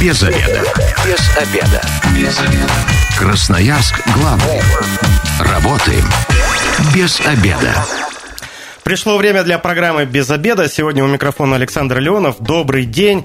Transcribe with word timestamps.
Без 0.00 0.22
обеда. 0.22 0.62
Без 1.04 1.36
обеда. 1.36 1.82
Без 2.14 2.38
обеда. 2.38 2.72
Красноярск 3.18 4.00
главный. 4.14 4.62
Работаем 5.40 6.04
без 6.94 7.20
обеда. 7.26 7.74
Пришло 8.84 9.18
время 9.18 9.42
для 9.42 9.58
программы 9.58 10.06
«Без 10.06 10.30
обеда». 10.30 10.68
Сегодня 10.68 11.02
у 11.02 11.08
микрофона 11.08 11.56
Александр 11.56 11.98
Леонов. 11.98 12.36
Добрый 12.38 12.84
день. 12.84 13.24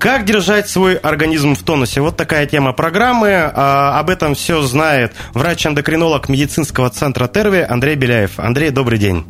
Как 0.00 0.24
держать 0.24 0.68
свой 0.68 0.96
организм 0.96 1.54
в 1.54 1.62
тонусе? 1.62 2.00
Вот 2.00 2.16
такая 2.16 2.46
тема 2.46 2.72
программы. 2.72 3.50
А, 3.54 3.98
об 4.00 4.10
этом 4.10 4.34
все 4.34 4.60
знает 4.62 5.12
врач-эндокринолог 5.34 6.28
медицинского 6.28 6.90
центра 6.90 7.28
Терви 7.28 7.60
Андрей 7.60 7.94
Беляев. 7.94 8.40
Андрей, 8.40 8.70
добрый 8.70 8.98
день. 8.98 9.24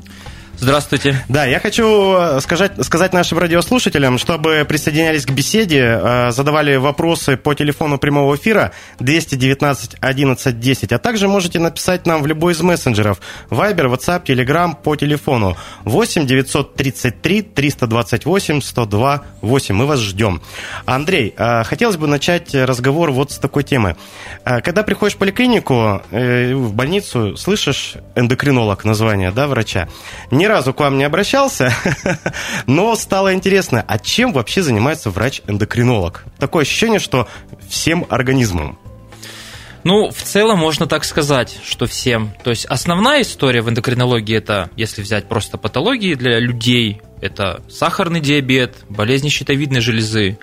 Здравствуйте. 0.60 1.24
Да, 1.28 1.44
я 1.44 1.60
хочу 1.60 2.16
э, 2.16 2.40
сказать, 2.40 2.72
сказать 2.84 3.12
нашим 3.12 3.38
радиослушателям, 3.38 4.18
чтобы 4.18 4.66
присоединялись 4.68 5.24
к 5.24 5.30
беседе, 5.30 6.00
э, 6.02 6.30
задавали 6.32 6.74
вопросы 6.74 7.36
по 7.36 7.54
телефону 7.54 7.96
прямого 7.96 8.34
эфира 8.34 8.72
219 8.98 9.98
11 10.00 10.58
10, 10.58 10.92
а 10.92 10.98
также 10.98 11.28
можете 11.28 11.60
написать 11.60 12.06
нам 12.06 12.22
в 12.24 12.26
любой 12.26 12.54
из 12.54 12.60
мессенджеров 12.60 13.20
Viber, 13.50 13.86
WhatsApp, 13.88 14.24
Telegram 14.24 14.74
по 14.74 14.96
телефону 14.96 15.56
8 15.84 16.26
933 16.26 17.42
328 17.42 18.60
102 18.60 19.22
8. 19.42 19.74
Мы 19.76 19.86
вас 19.86 20.00
ждем. 20.00 20.42
Андрей, 20.86 21.34
э, 21.36 21.62
хотелось 21.62 21.98
бы 21.98 22.08
начать 22.08 22.52
разговор 22.52 23.12
вот 23.12 23.30
с 23.30 23.38
такой 23.38 23.62
темы. 23.62 23.96
Когда 24.42 24.82
приходишь 24.82 25.14
в 25.14 25.18
поликлинику, 25.18 26.02
в 26.10 26.72
больницу, 26.72 27.36
слышишь 27.36 27.94
эндокринолог 28.16 28.84
название, 28.84 29.30
да, 29.30 29.46
врача, 29.46 29.88
не 30.32 30.47
разу 30.48 30.74
к 30.74 30.80
вам 30.80 30.98
не 30.98 31.04
обращался, 31.04 31.72
но 32.66 32.96
стало 32.96 33.34
интересно, 33.34 33.84
а 33.86 33.98
чем 33.98 34.32
вообще 34.32 34.62
занимается 34.62 35.10
врач-эндокринолог? 35.10 36.24
Такое 36.38 36.62
ощущение, 36.62 36.98
что 36.98 37.28
всем 37.68 38.06
организмом. 38.08 38.78
Ну, 39.84 40.10
в 40.10 40.22
целом 40.22 40.58
можно 40.58 40.86
так 40.86 41.04
сказать, 41.04 41.56
что 41.64 41.86
всем. 41.86 42.32
То 42.42 42.50
есть 42.50 42.64
основная 42.66 43.22
история 43.22 43.62
в 43.62 43.70
эндокринологии 43.70 44.36
это, 44.36 44.70
если 44.76 45.02
взять 45.02 45.28
просто 45.28 45.56
патологии 45.56 46.14
для 46.14 46.40
людей, 46.40 47.00
это 47.20 47.62
сахарный 47.68 48.20
диабет, 48.20 48.76
болезни 48.88 49.28
щитовидной 49.28 49.80
железы. 49.80 50.38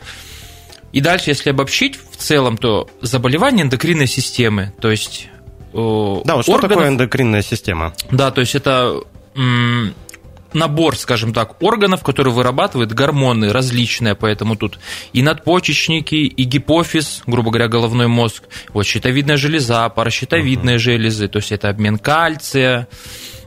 И 0.93 1.01
дальше, 1.01 1.29
если 1.29 1.49
обобщить 1.49 1.99
в 2.11 2.17
целом, 2.17 2.57
то 2.57 2.89
заболевания 3.01 3.63
эндокринной 3.63 4.07
системы, 4.07 4.73
то 4.79 4.89
есть 4.89 5.27
да, 5.73 6.37
вот 6.37 6.43
что 6.43 6.53
органов, 6.53 6.77
такое 6.77 6.87
эндокринная 6.87 7.41
система? 7.41 7.93
Да, 8.09 8.31
то 8.31 8.39
есть 8.39 8.55
это 8.55 9.01
набор, 10.55 10.97
скажем 10.97 11.33
так, 11.33 11.61
органов, 11.61 12.01
которые 12.03 12.33
вырабатывают 12.33 12.93
гормоны 12.93 13.51
различные, 13.51 14.15
поэтому 14.15 14.55
тут 14.55 14.79
и 15.13 15.21
надпочечники, 15.21 16.15
и 16.15 16.43
гипофиз, 16.43 17.23
грубо 17.27 17.51
говоря, 17.51 17.67
головной 17.67 18.07
мозг, 18.07 18.43
вот 18.69 18.85
щитовидная 18.85 19.37
железа, 19.37 19.87
паращитовидные 19.89 20.77
uh-huh. 20.77 20.79
железы, 20.79 21.27
то 21.27 21.37
есть 21.37 21.51
это 21.51 21.69
обмен 21.69 21.99
кальция, 21.99 22.87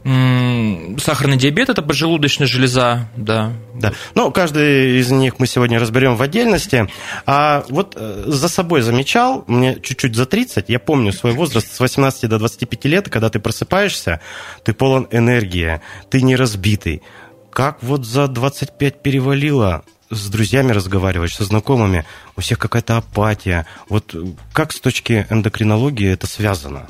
Сахарный 0.04 1.36
диабет– 1.36 1.68
это 1.70 1.82
поджелудочная 1.82 2.46
железа, 2.46 3.08
да. 3.16 3.52
Да. 3.74 3.92
Ну, 4.14 4.30
каждый 4.30 4.98
из 4.98 5.10
них 5.10 5.38
мы 5.38 5.46
сегодня 5.46 5.78
разберем 5.78 6.16
в 6.16 6.22
отдельности. 6.22 6.88
А 7.26 7.64
вот 7.68 7.94
э, 7.96 8.24
за 8.26 8.48
собой 8.48 8.82
замечал, 8.82 9.44
мне 9.46 9.78
чуть-чуть 9.80 10.14
за 10.14 10.26
30, 10.26 10.68
я 10.68 10.78
помню 10.78 11.12
свой 11.12 11.32
возраст 11.32 11.72
с 11.72 11.80
18 11.80 12.28
до 12.28 12.38
25 12.38 12.84
лет, 12.86 13.08
когда 13.08 13.30
ты 13.30 13.38
просыпаешься, 13.38 14.20
ты 14.64 14.72
полон 14.72 15.08
энергии, 15.10 15.80
ты 16.10 16.22
не 16.22 16.36
разбитый. 16.36 17.02
Как 17.50 17.82
вот 17.82 18.04
за 18.04 18.28
25 18.28 19.02
перевалило, 19.02 19.84
с 20.10 20.28
друзьями 20.28 20.72
разговариваешь, 20.72 21.34
со 21.34 21.44
знакомыми, 21.44 22.04
у 22.36 22.40
всех 22.40 22.58
какая-то 22.58 22.96
апатия. 22.96 23.66
Вот 23.88 24.14
как 24.52 24.72
с 24.72 24.80
точки 24.80 25.26
эндокринологии 25.28 26.08
это 26.08 26.26
связано? 26.26 26.88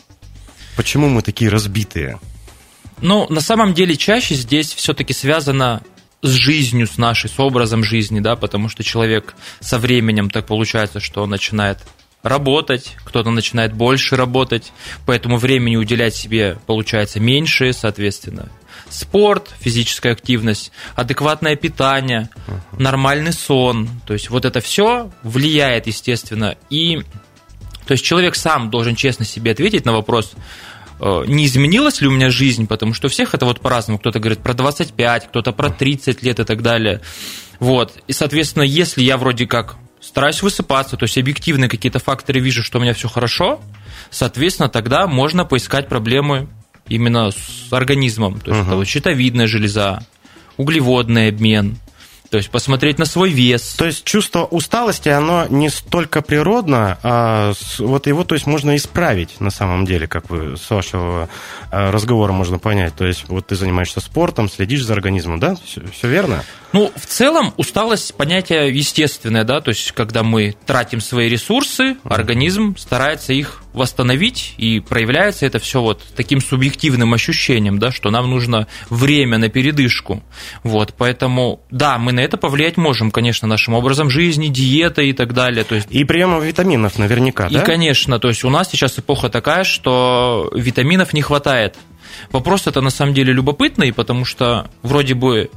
Почему 0.76 1.08
мы 1.08 1.22
такие 1.22 1.50
разбитые? 1.50 2.18
Ну, 3.00 3.26
на 3.28 3.40
самом 3.40 3.74
деле 3.74 3.96
чаще 3.96 4.34
здесь 4.34 4.72
все-таки 4.74 5.12
связано 5.12 5.82
с 6.22 6.30
жизнью, 6.30 6.86
с 6.86 6.98
нашей, 6.98 7.30
с 7.30 7.38
образом 7.38 7.84
жизни, 7.84 8.20
да, 8.20 8.36
потому 8.36 8.68
что 8.68 8.82
человек 8.82 9.34
со 9.60 9.78
временем 9.78 10.30
так 10.30 10.46
получается, 10.46 11.00
что 11.00 11.22
он 11.22 11.30
начинает 11.30 11.78
работать, 12.22 12.96
кто-то 13.04 13.30
начинает 13.30 13.72
больше 13.72 14.16
работать, 14.16 14.72
поэтому 15.06 15.36
времени 15.36 15.76
уделять 15.76 16.16
себе 16.16 16.58
получается 16.66 17.20
меньше, 17.20 17.72
соответственно. 17.72 18.48
Спорт, 18.90 19.50
физическая 19.60 20.12
активность, 20.12 20.72
адекватное 20.96 21.56
питание, 21.56 22.30
нормальный 22.72 23.32
сон, 23.32 23.88
то 24.06 24.14
есть 24.14 24.30
вот 24.30 24.44
это 24.44 24.60
все 24.60 25.10
влияет, 25.22 25.86
естественно, 25.86 26.56
и 26.70 27.02
то 27.86 27.92
есть 27.92 28.04
человек 28.04 28.34
сам 28.34 28.70
должен 28.70 28.96
честно 28.96 29.24
себе 29.24 29.52
ответить 29.52 29.84
на 29.86 29.92
вопрос, 29.92 30.32
не 31.00 31.46
изменилась 31.46 32.00
ли 32.00 32.08
у 32.08 32.10
меня 32.10 32.30
жизнь, 32.30 32.66
потому 32.66 32.94
что 32.94 33.06
у 33.06 33.10
всех 33.10 33.34
это 33.34 33.46
вот 33.46 33.60
по-разному. 33.60 33.98
Кто-то 33.98 34.18
говорит 34.18 34.40
про 34.40 34.54
25, 34.54 35.28
кто-то 35.28 35.52
про 35.52 35.70
30 35.70 36.22
лет 36.22 36.40
и 36.40 36.44
так 36.44 36.62
далее. 36.62 37.00
Вот. 37.60 37.92
И, 38.06 38.12
соответственно, 38.12 38.62
если 38.62 39.02
я 39.02 39.16
вроде 39.16 39.46
как 39.46 39.76
стараюсь 40.00 40.42
высыпаться, 40.42 40.96
то 40.96 41.04
есть 41.04 41.18
объективные 41.18 41.68
какие-то 41.68 41.98
факторы 41.98 42.40
вижу, 42.40 42.62
что 42.62 42.78
у 42.78 42.82
меня 42.82 42.94
все 42.94 43.08
хорошо, 43.08 43.60
соответственно, 44.10 44.68
тогда 44.68 45.06
можно 45.06 45.44
поискать 45.44 45.88
проблемы 45.88 46.48
именно 46.88 47.30
с 47.30 47.72
организмом. 47.72 48.40
То 48.40 48.50
есть 48.50 48.62
uh-huh. 48.62 48.66
это 48.66 48.76
вот 48.76 48.88
щитовидная 48.88 49.46
железа, 49.46 50.04
углеводный 50.56 51.28
обмен, 51.28 51.76
то 52.30 52.36
есть 52.36 52.50
посмотреть 52.50 52.98
на 52.98 53.04
свой 53.04 53.30
вес. 53.30 53.74
То 53.74 53.86
есть 53.86 54.04
чувство 54.04 54.44
усталости, 54.44 55.08
оно 55.08 55.46
не 55.48 55.68
столько 55.70 56.22
природно, 56.22 56.98
а 57.02 57.52
вот 57.78 58.06
его 58.06 58.24
то 58.24 58.34
есть, 58.34 58.46
можно 58.46 58.76
исправить 58.76 59.40
на 59.40 59.50
самом 59.50 59.86
деле, 59.86 60.06
как 60.06 60.28
вы 60.30 60.56
с 60.56 60.70
вашего 60.70 61.28
э, 61.70 61.90
разговора 61.90 62.32
можно 62.32 62.58
понять. 62.58 62.94
То 62.94 63.06
есть 63.06 63.28
вот 63.28 63.46
ты 63.46 63.56
занимаешься 63.56 64.00
спортом, 64.00 64.48
следишь 64.48 64.84
за 64.84 64.92
организмом, 64.92 65.40
да? 65.40 65.56
Все, 65.64 65.82
все 65.92 66.08
верно? 66.08 66.44
Ну, 66.72 66.92
в 66.94 67.06
целом 67.06 67.54
усталость 67.56 68.14
понятие 68.14 68.68
естественное, 68.74 69.44
да, 69.44 69.60
то 69.60 69.70
есть 69.70 69.92
когда 69.92 70.22
мы 70.22 70.54
тратим 70.66 71.00
свои 71.00 71.28
ресурсы, 71.28 71.96
организм 72.04 72.76
старается 72.76 73.32
их 73.32 73.62
восстановить, 73.72 74.54
и 74.58 74.80
проявляется 74.80 75.46
это 75.46 75.58
все 75.58 75.80
вот 75.80 76.02
таким 76.14 76.40
субъективным 76.40 77.14
ощущением, 77.14 77.78
да, 77.78 77.90
что 77.90 78.10
нам 78.10 78.28
нужно 78.28 78.66
время 78.90 79.38
на 79.38 79.48
передышку. 79.48 80.22
Вот, 80.62 80.94
поэтому, 80.96 81.60
да, 81.70 81.96
мы 81.98 82.12
на 82.12 82.20
это 82.20 82.36
повлиять 82.36 82.76
можем, 82.76 83.10
конечно, 83.10 83.48
нашим 83.48 83.74
образом 83.74 84.10
жизни, 84.10 84.48
диетой 84.48 85.10
и 85.10 85.12
так 85.12 85.32
далее. 85.32 85.64
То 85.64 85.76
есть... 85.76 85.86
И 85.90 86.04
приемом 86.04 86.42
витаминов 86.42 86.98
наверняка, 86.98 87.46
и, 87.46 87.54
да? 87.54 87.62
И, 87.62 87.64
конечно, 87.64 88.18
то 88.18 88.28
есть 88.28 88.44
у 88.44 88.50
нас 88.50 88.68
сейчас 88.70 88.98
эпоха 88.98 89.30
такая, 89.30 89.64
что 89.64 90.50
витаминов 90.54 91.12
не 91.12 91.22
хватает. 91.22 91.76
Вопрос 92.32 92.66
это 92.66 92.80
на 92.80 92.90
самом 92.90 93.14
деле 93.14 93.32
любопытный, 93.32 93.92
потому 93.92 94.24
что 94.24 94.70
вроде 94.82 95.14
бы 95.14 95.50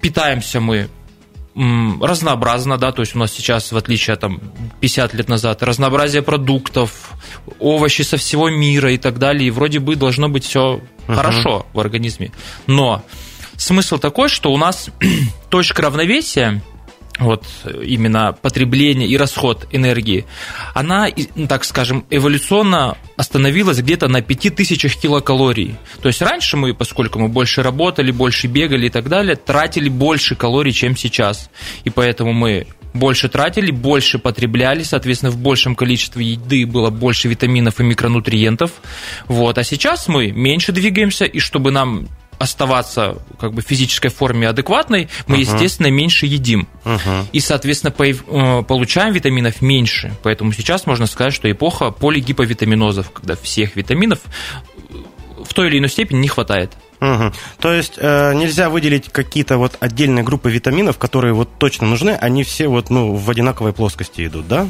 питаемся 0.00 0.60
мы 0.60 0.88
разнообразно, 1.54 2.76
да, 2.76 2.92
то 2.92 3.00
есть 3.00 3.16
у 3.16 3.18
нас 3.18 3.32
сейчас, 3.32 3.72
в 3.72 3.76
отличие 3.78 4.12
от 4.12 4.20
там, 4.20 4.40
50 4.80 5.14
лет 5.14 5.28
назад, 5.28 5.62
разнообразие 5.62 6.20
продуктов, 6.20 7.12
овощи 7.58 8.02
со 8.02 8.18
всего 8.18 8.50
мира 8.50 8.92
и 8.92 8.98
так 8.98 9.18
далее, 9.18 9.48
и 9.48 9.50
вроде 9.50 9.78
бы 9.80 9.96
должно 9.96 10.28
быть 10.28 10.44
все 10.44 10.82
uh-huh. 11.06 11.14
хорошо 11.14 11.66
в 11.72 11.80
организме. 11.80 12.30
Но 12.66 13.02
смысл 13.56 13.96
такой, 13.96 14.28
что 14.28 14.52
у 14.52 14.58
нас 14.58 14.90
точка 15.48 15.82
равновесия– 15.82 16.62
вот 17.18 17.44
именно 17.82 18.36
потребление 18.40 19.08
и 19.08 19.16
расход 19.16 19.66
энергии, 19.72 20.26
она, 20.74 21.08
так 21.48 21.64
скажем, 21.64 22.04
эволюционно 22.10 22.96
остановилась 23.16 23.78
где-то 23.78 24.08
на 24.08 24.22
5000 24.22 24.96
килокалорий. 24.96 25.76
То 26.02 26.08
есть 26.08 26.20
раньше 26.20 26.56
мы, 26.56 26.74
поскольку 26.74 27.18
мы 27.18 27.28
больше 27.28 27.62
работали, 27.62 28.10
больше 28.10 28.46
бегали 28.46 28.86
и 28.86 28.90
так 28.90 29.08
далее, 29.08 29.36
тратили 29.36 29.88
больше 29.88 30.34
калорий, 30.34 30.72
чем 30.72 30.96
сейчас. 30.96 31.50
И 31.84 31.90
поэтому 31.90 32.32
мы 32.32 32.66
больше 32.92 33.28
тратили, 33.28 33.70
больше 33.70 34.18
потребляли, 34.18 34.82
соответственно, 34.82 35.30
в 35.30 35.38
большем 35.38 35.74
количестве 35.74 36.24
еды 36.24 36.66
было 36.66 36.90
больше 36.90 37.28
витаминов 37.28 37.80
и 37.80 37.84
микронутриентов. 37.84 38.72
Вот. 39.28 39.58
А 39.58 39.64
сейчас 39.64 40.08
мы 40.08 40.32
меньше 40.32 40.72
двигаемся, 40.72 41.24
и 41.24 41.38
чтобы 41.38 41.70
нам 41.70 42.08
оставаться 42.38 43.18
как 43.40 43.52
бы 43.52 43.62
в 43.62 43.64
физической 43.64 44.08
форме 44.08 44.48
адекватной, 44.48 45.08
мы, 45.26 45.36
uh-huh. 45.36 45.40
естественно, 45.40 45.88
меньше 45.88 46.26
едим. 46.26 46.68
Uh-huh. 46.84 47.24
И, 47.32 47.40
соответственно, 47.40 47.94
э, 47.98 48.62
получаем 48.62 49.12
витаминов 49.12 49.62
меньше. 49.62 50.14
Поэтому 50.22 50.52
сейчас 50.52 50.86
можно 50.86 51.06
сказать, 51.06 51.34
что 51.34 51.50
эпоха 51.50 51.90
полигиповитаминозов, 51.90 53.10
когда 53.10 53.36
всех 53.36 53.76
витаминов 53.76 54.20
в 55.44 55.54
той 55.54 55.68
или 55.68 55.78
иной 55.78 55.88
степени 55.88 56.18
не 56.18 56.28
хватает. 56.28 56.72
Угу. 57.00 57.32
То 57.60 57.72
есть 57.72 57.94
э, 57.96 58.34
нельзя 58.34 58.70
выделить 58.70 59.10
какие-то 59.10 59.58
вот 59.58 59.76
отдельные 59.80 60.24
группы 60.24 60.50
витаминов, 60.50 60.98
которые 60.98 61.34
вот 61.34 61.50
точно 61.58 61.86
нужны, 61.86 62.10
они 62.10 62.42
все 62.42 62.68
вот 62.68 62.90
ну 62.90 63.14
в 63.14 63.30
одинаковой 63.30 63.72
плоскости 63.72 64.26
идут, 64.26 64.48
да? 64.48 64.68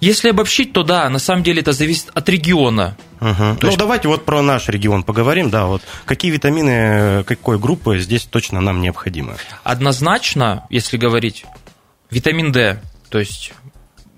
Если 0.00 0.30
обобщить, 0.30 0.72
то 0.72 0.82
да, 0.82 1.08
на 1.08 1.18
самом 1.18 1.42
деле 1.42 1.60
это 1.60 1.72
зависит 1.72 2.10
от 2.14 2.28
региона. 2.28 2.96
Угу. 3.20 3.44
Ну, 3.60 3.66
есть... 3.66 3.78
давайте 3.78 4.08
вот 4.08 4.24
про 4.24 4.42
наш 4.42 4.68
регион 4.68 5.02
поговорим, 5.02 5.50
да, 5.50 5.66
вот 5.66 5.82
какие 6.04 6.30
витамины 6.30 7.24
какой 7.24 7.58
группы 7.58 7.98
здесь 7.98 8.24
точно 8.24 8.60
нам 8.60 8.80
необходимы? 8.80 9.36
Однозначно, 9.62 10.66
если 10.70 10.96
говорить, 10.96 11.46
витамин 12.10 12.52
D, 12.52 12.80
то 13.08 13.18
есть 13.18 13.52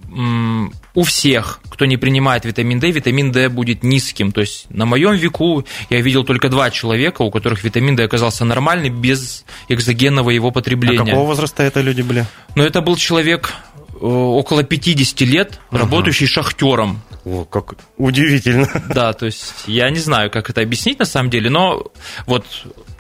у 0.09 1.03
всех, 1.03 1.61
кто 1.69 1.85
не 1.85 1.97
принимает 1.97 2.45
витамин 2.45 2.79
D, 2.79 2.91
витамин 2.91 3.33
D 3.33 3.49
будет 3.49 3.83
низким. 3.83 4.33
То 4.33 4.41
есть 4.41 4.67
на 4.71 4.87
моем 4.87 5.15
веку 5.15 5.67
я 5.91 6.01
видел 6.01 6.25
только 6.25 6.49
два 6.49 6.71
человека, 6.71 7.23
у 7.23 7.31
которых 7.31 7.65
витамин 7.65 7.97
D 7.97 8.05
оказался 8.05 8.45
нормальный 8.45 8.89
без 8.89 9.45
экзогенного 9.69 10.31
его 10.31 10.51
потребления. 10.51 11.03
А 11.03 11.05
какого 11.05 11.27
возраста 11.27 11.63
это 11.63 11.81
люди 11.81 12.03
были? 12.03 12.25
Ну, 12.55 12.63
это 12.63 12.81
был 12.81 12.97
человек 12.97 13.53
около 14.01 14.63
50 14.63 15.21
лет, 15.23 15.61
угу. 15.71 15.79
работающий 15.79 16.27
шахтером. 16.27 17.03
О, 17.25 17.45
как 17.45 17.75
удивительно. 17.97 18.69
Да, 18.95 19.13
то 19.13 19.27
есть 19.27 19.53
я 19.67 19.91
не 19.91 19.99
знаю, 19.99 20.31
как 20.31 20.51
это 20.51 20.61
объяснить 20.61 20.99
на 20.99 21.05
самом 21.05 21.31
деле, 21.31 21.51
но 21.51 21.87
вот 22.27 22.47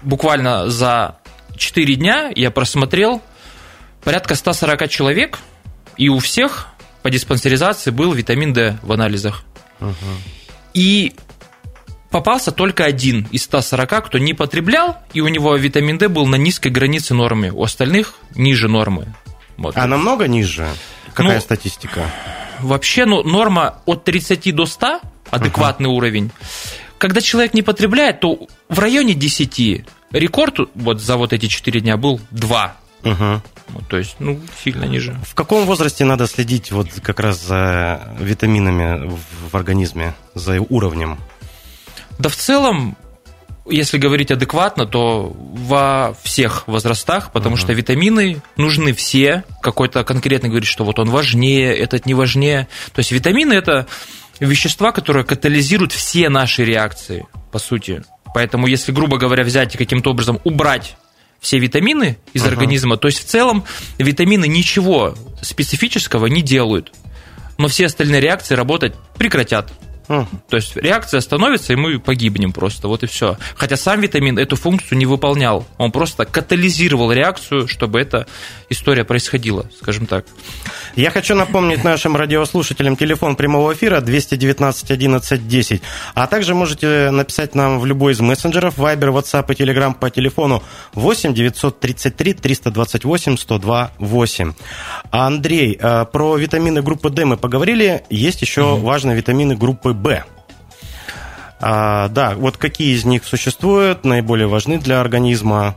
буквально 0.03 0.69
за 0.69 1.19
4 1.57 1.95
дня 1.97 2.31
я 2.35 2.51
просмотрел 2.51 3.23
порядка 4.03 4.35
140 4.35 4.89
человек, 4.89 5.39
и 5.97 6.09
у 6.09 6.19
всех 6.19 6.69
по 7.03 7.11
диспансеризации 7.11 7.91
был 7.91 8.13
витамин 8.13 8.53
D 8.53 8.79
в 8.83 8.93
анализах. 8.93 9.45
Угу. 9.81 9.95
И 10.75 11.15
попался 12.11 12.53
только 12.53 12.85
один 12.85 13.27
из 13.31 13.45
140, 13.45 14.07
кто 14.07 14.19
не 14.19 14.35
потреблял, 14.35 14.97
и 15.13 15.21
у 15.21 15.29
него 15.29 15.55
витамин 15.57 15.99
D 15.99 16.09
был 16.09 16.27
на 16.27 16.37
низкой 16.37 16.69
границе 16.69 17.15
нормы, 17.15 17.51
у 17.51 17.63
остальных 17.63 18.15
ниже 18.35 18.69
нормы. 18.69 19.15
Вот. 19.56 19.76
А 19.76 19.87
намного 19.87 20.29
ниже? 20.29 20.69
Какая 21.14 21.37
ну, 21.37 21.41
статистика? 21.41 22.11
Вообще, 22.61 23.06
ну, 23.06 23.23
норма 23.23 23.79
от 23.87 24.05
30 24.05 24.55
до 24.55 24.67
100, 24.67 25.00
адекватный 25.31 25.88
uh 25.88 25.93
уровень. 25.93 26.31
Когда 26.99 27.20
человек 27.20 27.55
не 27.55 27.62
потребляет, 27.62 28.20
то 28.20 28.38
в 28.69 28.79
районе 28.79 29.14
10. 29.14 29.85
Рекорд 30.12 30.58
вот 30.75 31.00
за 31.00 31.17
вот 31.17 31.32
эти 31.32 31.47
4 31.47 31.81
дня 31.81 31.97
был 31.97 32.20
2. 32.31 32.76
Угу. 33.05 33.43
Вот, 33.69 33.88
то 33.88 33.97
есть, 33.97 34.17
ну, 34.19 34.41
сильно 34.62 34.85
ниже. 34.85 35.17
В 35.26 35.35
каком 35.35 35.67
возрасте 35.67 36.05
надо 36.05 36.26
следить 36.26 36.73
вот 36.73 36.88
как 37.02 37.20
раз 37.20 37.43
за 37.43 38.14
витаминами 38.19 39.11
в 39.50 39.55
организме, 39.55 40.14
за 40.35 40.61
уровнем? 40.61 41.19
Да 42.19 42.29
в 42.29 42.37
целом, 42.37 42.97
если 43.69 43.99
говорить 43.99 44.31
адекватно, 44.31 44.87
то 44.87 45.33
во 45.37 46.17
всех 46.23 46.67
возрастах, 46.69 47.33
потому 47.33 47.57
uh 47.57 47.59
что 47.59 47.73
витамины 47.73 48.41
нужны 48.57 48.93
все. 48.93 49.45
Какой-то 49.63 50.05
конкретно 50.05 50.49
говорит, 50.49 50.69
что 50.69 50.85
вот 50.85 50.99
он 50.99 51.11
важнее, 51.11 51.75
этот 51.77 52.07
не 52.07 52.15
важнее. 52.15 52.69
То 52.93 53.01
есть 53.01 53.13
витамины 53.13 53.53
это 53.53 53.87
вещества, 54.41 54.93
которые 54.93 55.25
катализируют 55.25 55.93
все 55.93 56.29
наши 56.29 56.65
реакции, 56.65 57.27
по 57.51 57.59
сути. 57.59 58.03
Поэтому, 58.35 58.67
если, 58.67 58.93
грубо 58.93 59.19
говоря, 59.19 59.45
взять 59.45 59.75
и 59.75 59.79
каким-то 59.79 60.11
образом 60.11 60.41
убрать 60.45 60.97
все 61.41 61.59
витамины 61.59 62.19
из 62.33 62.45
uh 62.45 62.49
организма, 62.49 62.97
то 62.97 63.09
есть 63.09 63.21
в 63.21 63.25
целом 63.25 63.65
витамины 63.99 64.47
ничего 64.47 65.15
специфического 65.43 66.27
не 66.27 66.43
делают. 66.43 66.93
Но 67.59 67.69
все 67.69 67.87
остальные 67.87 68.21
реакции 68.21 68.55
работать 68.55 68.95
прекратят. 69.17 69.73
То 70.06 70.56
есть 70.56 70.76
реакция 70.76 71.19
остановится, 71.19 71.73
и 71.73 71.76
мы 71.76 71.99
погибнем 71.99 72.53
просто, 72.53 72.88
вот 72.88 73.03
и 73.03 73.06
все. 73.06 73.37
Хотя 73.56 73.76
сам 73.76 74.00
витамин 74.00 74.38
эту 74.38 74.56
функцию 74.56 74.99
не 74.99 75.06
выполнял. 75.06 75.67
Он 75.79 75.91
просто 75.91 76.25
катализировал 76.25 77.12
реакцию, 77.12 77.69
чтобы 77.69 78.00
эта 78.00 78.26
история 78.69 79.05
происходила, 79.05 79.69
скажем 79.81 80.06
так. 80.06 80.25
Я 80.97 81.11
хочу 81.11 81.35
напомнить 81.35 81.85
нашим 81.85 82.17
радиослушателям 82.17 82.97
телефон 82.97 83.37
прямого 83.37 83.75
эфира 83.75 84.01
219 84.01 84.91
11 84.91 85.47
10. 85.47 85.83
А 86.15 86.27
также 86.27 86.55
можете 86.55 87.11
написать 87.11 87.55
нам 87.55 87.79
в 87.81 87.85
любой 87.85 88.15
из 88.15 88.21
мессенджеров 88.21 88.79
Viber, 88.79 89.13
WhatsApp 89.13 89.53
и 89.53 89.63
Telegram 89.63 89.95
по 89.95 90.09
телефону 90.09 90.63
8 90.95 91.35
933 91.35 92.33
328 92.33 93.37
102 93.37 93.91
8. 93.99 94.55
А 95.11 95.27
Андрей, 95.27 95.79
э, 95.79 96.07
про 96.11 96.39
витамины 96.39 96.81
группы 96.81 97.11
D 97.11 97.27
мы 97.27 97.37
поговорили. 97.37 98.05
Есть 98.09 98.41
еще 98.41 98.63
угу. 98.63 98.87
важные 98.87 99.15
витамины 99.19 99.55
группы 99.55 99.93
Б. 99.93 100.25
А, 101.61 102.09
да, 102.09 102.35
вот 102.37 102.57
какие 102.57 102.95
из 102.95 103.05
них 103.05 103.27
существуют, 103.27 104.07
наиболее 104.07 104.47
важны 104.47 104.79
для 104.79 105.03
организма? 105.03 105.77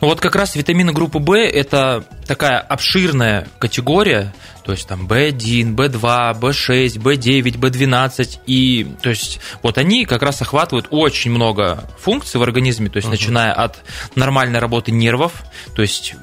Ну 0.00 0.08
вот 0.08 0.20
как 0.20 0.36
раз 0.36 0.56
витамины 0.56 0.92
группы 0.92 1.18
В 1.18 1.48
это 1.48 2.04
такая 2.26 2.58
обширная 2.58 3.46
категория, 3.58 4.34
то 4.64 4.72
есть 4.72 4.86
там 4.88 5.06
B1, 5.06 5.74
B2, 5.74 6.40
B6, 6.40 6.96
B9, 6.98 7.58
B12, 7.58 8.40
и 8.46 8.86
то 9.02 9.10
есть 9.10 9.40
вот 9.62 9.78
они 9.78 10.04
как 10.06 10.22
раз 10.22 10.40
охватывают 10.42 10.88
очень 10.90 11.30
много 11.30 11.84
функций 11.98 12.40
в 12.40 12.42
организме, 12.42 12.88
то 12.88 12.96
есть 12.96 13.08
uh-huh. 13.08 13.12
начиная 13.12 13.52
от 13.52 13.82
нормальной 14.14 14.58
работы 14.58 14.90
нервов, 14.90 15.44
то 15.74 15.82
есть 15.82 16.14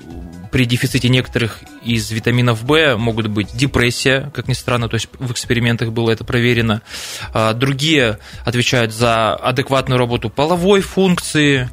при 0.51 0.65
дефиците 0.65 1.07
некоторых 1.09 1.59
из 1.81 2.11
витаминов 2.11 2.63
В 2.63 2.97
могут 2.97 3.27
быть 3.27 3.55
депрессия, 3.55 4.31
как 4.33 4.47
ни 4.47 4.53
странно, 4.53 4.89
то 4.89 4.95
есть 4.95 5.07
в 5.17 5.31
экспериментах 5.31 5.91
было 5.91 6.11
это 6.11 6.23
проверено. 6.25 6.81
А, 7.33 7.53
другие 7.53 8.19
отвечают 8.45 8.93
за 8.93 9.33
адекватную 9.33 9.97
работу 9.97 10.29
половой 10.29 10.81
функции, 10.81 11.69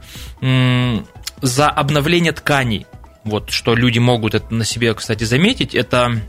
за 1.43 1.69
обновление 1.69 2.32
тканей. 2.32 2.87
Вот 3.25 3.50
что 3.50 3.75
люди 3.75 3.99
могут 3.99 4.35
это 4.35 4.55
на 4.55 4.64
себе, 4.64 4.94
кстати, 4.94 5.25
заметить, 5.25 5.75
это 5.75 6.20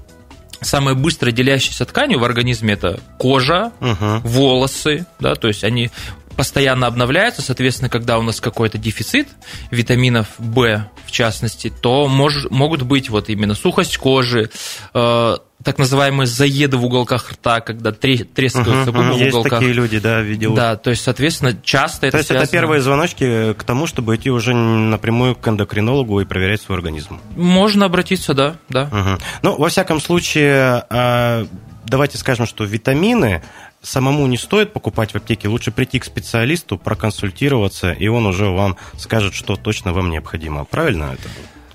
самая 0.61 0.95
быстро 0.95 1.31
делящаяся 1.31 1.85
тканью 1.85 2.19
в 2.19 2.23
организме 2.23 2.73
это 2.73 2.99
кожа, 3.17 3.71
угу. 3.79 4.27
волосы, 4.27 5.05
да, 5.19 5.35
то 5.35 5.47
есть 5.47 5.63
они 5.63 5.89
постоянно 6.35 6.87
обновляются, 6.87 7.41
соответственно, 7.41 7.89
когда 7.89 8.17
у 8.17 8.21
нас 8.21 8.39
какой-то 8.39 8.77
дефицит 8.77 9.27
витаминов 9.71 10.27
В, 10.37 10.89
в 11.05 11.11
частности, 11.11 11.69
то 11.69 12.07
мож, 12.07 12.45
могут 12.49 12.83
быть 12.83 13.09
вот 13.09 13.29
именно 13.29 13.55
сухость 13.55 13.97
кожи, 13.97 14.49
э, 14.93 15.37
так 15.63 15.77
называемые 15.77 16.25
заеды 16.25 16.77
в 16.77 16.85
уголках 16.85 17.31
рта, 17.33 17.59
когда 17.59 17.91
трескаются 17.91 18.91
угу, 18.91 19.01
в 19.01 19.15
уголках. 19.15 19.19
Есть 19.19 19.43
такие 19.43 19.73
люди, 19.73 19.99
да, 19.99 20.21
видел. 20.21 20.53
Да, 20.53 20.77
то 20.77 20.89
есть, 20.89 21.03
соответственно, 21.03 21.57
часто 21.63 22.07
это 22.07 22.13
То 22.13 22.17
есть 22.19 22.27
связано... 22.27 22.43
это 22.43 22.51
первые 22.51 22.81
звоночки 22.81 23.53
к 23.53 23.63
тому, 23.63 23.85
чтобы 23.85 24.15
идти 24.15 24.29
уже 24.29 24.53
напрямую 24.53 25.35
к 25.35 25.45
эндокринологу 25.47 26.21
и 26.21 26.25
проверять 26.25 26.61
свой 26.61 26.77
организм. 26.77 27.19
Можно 27.35 27.85
обратиться, 27.85 28.33
да, 28.33 28.55
да. 28.69 28.83
Угу. 28.83 29.23
Ну, 29.41 29.57
во 29.57 29.67
всяком 29.67 29.99
случае, 29.99 30.85
а, 30.89 31.45
давайте 31.85 32.17
скажем, 32.17 32.45
что 32.45 32.63
витамины 32.63 33.43
самому 33.81 34.27
не 34.27 34.37
стоит 34.37 34.71
покупать 34.71 35.11
в 35.11 35.15
аптеке, 35.15 35.49
лучше 35.49 35.71
прийти 35.71 35.99
к 35.99 36.05
специалисту, 36.05 36.77
проконсультироваться, 36.77 37.91
и 37.91 38.07
он 38.07 38.25
уже 38.25 38.49
вам 38.49 38.77
скажет, 38.97 39.33
что 39.33 39.57
точно 39.57 39.91
вам 39.91 40.09
необходимо. 40.09 40.63
Правильно 40.63 41.11
это? 41.13 41.29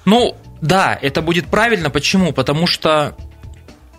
Ну, 0.06 0.36
да, 0.60 0.98
это 1.00 1.22
будет 1.22 1.46
правильно. 1.46 1.90
Почему? 1.90 2.32
Потому 2.32 2.66
что 2.66 3.16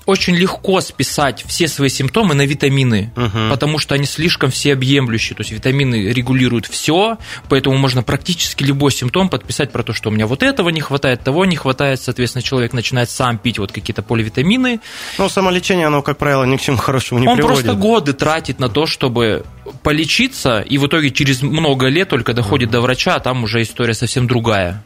очень 0.06 0.36
легко 0.36 0.82
списать 0.82 1.44
все 1.48 1.68
свои 1.68 1.90
симптомы 1.90 2.36
на 2.36 2.46
витамины, 2.46 3.12
угу. 3.16 3.50
потому 3.50 3.80
что 3.80 3.96
они 3.96 4.06
слишком 4.06 4.52
всеобъемлющие. 4.52 5.36
То 5.36 5.42
есть 5.42 5.52
витамины 5.52 6.12
регулируют 6.12 6.68
все, 6.68 7.18
поэтому 7.50 7.78
можно 7.78 8.04
практически 8.04 8.64
любой 8.64 8.92
симптом 8.92 9.30
подписать 9.30 9.72
про 9.72 9.84
то, 9.84 9.94
что 9.94 10.10
у 10.10 10.12
меня 10.12 10.28
вот 10.28 10.44
этого 10.44 10.70
не 10.70 10.82
хватает, 10.82 11.24
того 11.24 11.46
не 11.46 11.56
хватает. 11.56 12.02
Соответственно, 12.02 12.44
человек 12.44 12.74
начинает 12.74 13.10
сам 13.10 13.38
пить 13.38 13.58
вот 13.60 13.72
какие-то 13.72 14.04
поливитамины. 14.04 14.80
Ну, 15.18 15.30
самолечение, 15.30 15.88
оно, 15.88 16.02
как 16.02 16.18
правило, 16.18 16.44
ни 16.44 16.58
к 16.58 16.62
чему 16.62 16.78
хорошему 16.78 17.20
не 17.20 17.28
Он 17.28 17.38
приводит. 17.38 17.58
Он 17.58 17.64
просто 17.64 17.82
годы 17.82 18.14
тратит 18.14 18.60
на 18.60 18.70
то, 18.70 18.86
чтобы 18.86 19.44
полечиться, 19.82 20.62
и 20.62 20.78
в 20.78 20.86
итоге 20.88 21.12
через 21.12 21.42
много 21.42 21.88
лет 21.88 22.10
только 22.10 22.34
доходит 22.34 22.68
угу. 22.68 22.74
до 22.74 22.82
врача, 22.82 23.16
а 23.16 23.20
там 23.20 23.44
уже 23.44 23.62
история 23.62 23.94
совсем 23.94 24.28
другая. 24.28 24.84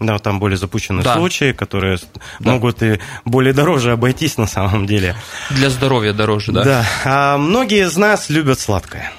Да, 0.00 0.18
там 0.18 0.38
более 0.38 0.56
запущенные 0.56 1.02
да. 1.02 1.14
случаи, 1.14 1.52
которые 1.52 1.98
да. 2.38 2.52
могут 2.52 2.82
и 2.82 3.00
более 3.24 3.52
дороже 3.52 3.92
обойтись 3.92 4.38
на 4.38 4.46
самом 4.46 4.86
деле. 4.86 5.16
Для 5.50 5.70
здоровья 5.70 6.12
дороже, 6.12 6.52
да. 6.52 6.64
Да. 6.64 6.86
А 7.04 7.38
многие 7.38 7.86
из 7.86 7.96
нас 7.96 8.30
любят 8.30 8.60
сладкое. 8.60 9.12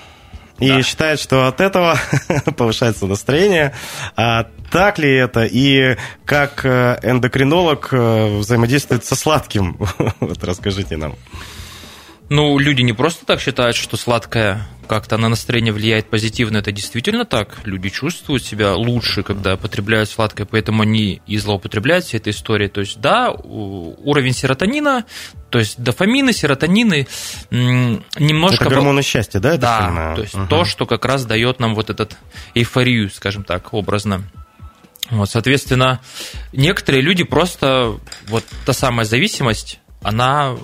И 0.59 0.69
да. 0.69 0.81
считают, 0.83 1.19
что 1.19 1.47
от 1.47 1.61
этого 1.61 1.97
повышается 2.57 3.07
настроение. 3.07 3.73
А 4.15 4.45
так 4.71 4.99
ли 4.99 5.13
это? 5.13 5.45
И 5.45 5.97
как 6.25 6.65
э, 6.65 6.99
эндокринолог 7.01 7.89
э, 7.91 8.37
взаимодействует 8.37 9.05
со 9.05 9.15
сладким? 9.15 9.77
Вот 10.19 10.43
расскажите 10.43 10.97
нам. 10.97 11.15
Ну, 12.29 12.59
люди 12.59 12.81
не 12.81 12.93
просто 12.93 13.25
так 13.25 13.41
считают, 13.41 13.75
что 13.75 13.97
сладкое 13.97 14.67
как-то 14.89 15.17
на 15.17 15.29
настроение 15.29 15.71
влияет 15.71 16.09
позитивно. 16.09 16.57
Это 16.57 16.71
действительно 16.71 17.23
так. 17.23 17.59
Люди 17.63 17.89
чувствуют 17.89 18.43
себя 18.43 18.73
лучше, 18.73 19.21
когда 19.21 19.55
потребляют 19.55 20.09
сладкое, 20.09 20.47
поэтому 20.47 20.81
они 20.81 21.21
и 21.27 21.37
злоупотребляют 21.37 22.05
всей 22.05 22.17
этой 22.17 22.31
историей. 22.31 22.69
То 22.69 22.81
есть, 22.81 22.99
да, 22.99 23.29
уровень 23.31 24.33
серотонина, 24.33 25.05
то 25.51 25.59
есть 25.59 25.81
дофамины, 25.81 26.33
серотонины 26.33 27.07
немножко... 27.51 28.65
Это 28.65 28.73
гормоны 28.73 29.03
счастья, 29.03 29.39
да? 29.39 29.57
да, 29.57 29.85
понимаю? 29.85 30.15
то 30.15 30.21
есть 30.23 30.33
угу. 30.33 30.47
то, 30.47 30.65
что 30.65 30.87
как 30.87 31.05
раз 31.05 31.23
дает 31.25 31.59
нам 31.59 31.75
вот 31.75 31.91
этот 31.91 32.17
эйфорию, 32.55 33.11
скажем 33.11 33.43
так, 33.43 33.73
образно. 33.75 34.23
Вот, 35.11 35.29
соответственно, 35.29 36.01
некоторые 36.51 37.01
люди 37.01 37.23
просто, 37.23 37.99
вот 38.27 38.43
та 38.65 38.73
самая 38.73 39.05
зависимость, 39.05 39.79
она 40.01 40.55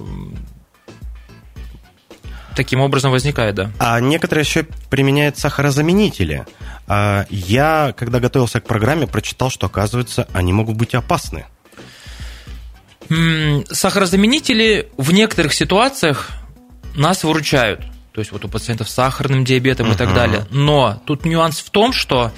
таким 2.55 2.81
образом 2.81 3.11
возникает, 3.11 3.55
да. 3.55 3.71
А 3.79 3.99
некоторые 3.99 4.43
еще 4.43 4.63
применяют 4.89 5.37
сахарозаменители. 5.37 6.45
А 6.87 7.25
я, 7.29 7.93
когда 7.97 8.19
готовился 8.19 8.59
к 8.61 8.65
программе, 8.65 9.07
прочитал, 9.07 9.49
что, 9.49 9.67
оказывается, 9.67 10.27
они 10.33 10.53
могут 10.53 10.77
быть 10.77 10.95
опасны. 10.95 11.45
Сахарозаменители 13.69 14.89
в 14.97 15.11
некоторых 15.11 15.53
ситуациях 15.53 16.31
нас 16.95 17.23
выручают. 17.23 17.81
То 18.13 18.19
есть 18.19 18.31
вот 18.31 18.45
у 18.45 18.47
пациентов 18.47 18.89
с 18.89 18.93
сахарным 18.93 19.43
диабетом 19.43 19.87
uh-huh. 19.87 19.95
и 19.95 19.97
так 19.97 20.13
далее. 20.13 20.47
Но 20.49 21.01
тут 21.05 21.25
нюанс 21.25 21.59
в 21.59 21.69
том, 21.69 21.91
что 21.91 22.31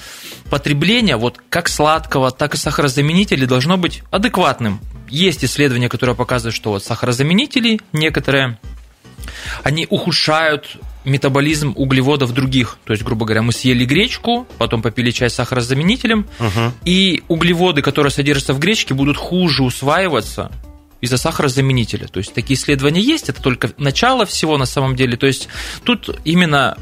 потребление 0.50 1.18
вот 1.18 1.40
как 1.50 1.70
сладкого, 1.70 2.32
так 2.32 2.56
и 2.56 2.58
сахарозаменителей 2.58 3.46
должно 3.46 3.78
быть 3.78 4.02
адекватным. 4.10 4.82
Есть 5.08 5.46
исследования, 5.46 5.88
которые 5.88 6.16
показывают, 6.16 6.56
что 6.56 6.72
вот 6.72 6.84
сахарозаменители 6.84 7.80
некоторые, 7.94 8.58
они 9.64 9.88
ухудшают 9.90 10.78
метаболизм 11.06 11.74
углеводов 11.76 12.34
других. 12.34 12.78
То 12.86 12.94
есть, 12.94 13.04
грубо 13.04 13.26
говоря, 13.26 13.42
мы 13.42 13.54
съели 13.54 13.86
гречку, 13.86 14.48
потом 14.58 14.82
попили 14.82 15.12
чай 15.12 15.30
с 15.30 15.36
сахарозаменителем, 15.36 16.28
uh-huh. 16.40 16.72
и 16.84 17.24
углеводы, 17.28 17.82
которые 17.82 18.12
содержатся 18.12 18.54
в 18.54 18.60
гречке, 18.60 18.94
будут 18.94 19.18
хуже 19.18 19.64
усваиваться, 19.64 20.52
из-за 21.02 21.18
сахарозаменителя. 21.18 22.08
То 22.08 22.20
есть 22.20 22.34
такие 22.34 22.58
исследования 22.58 23.02
есть, 23.02 23.30
это 23.30 23.42
только 23.42 23.72
начало 23.78 24.26
всего 24.26 24.58
на 24.58 24.66
самом 24.66 24.96
деле. 24.96 25.16
То 25.16 25.28
есть 25.28 25.48
тут 25.84 26.20
именно 26.26 26.78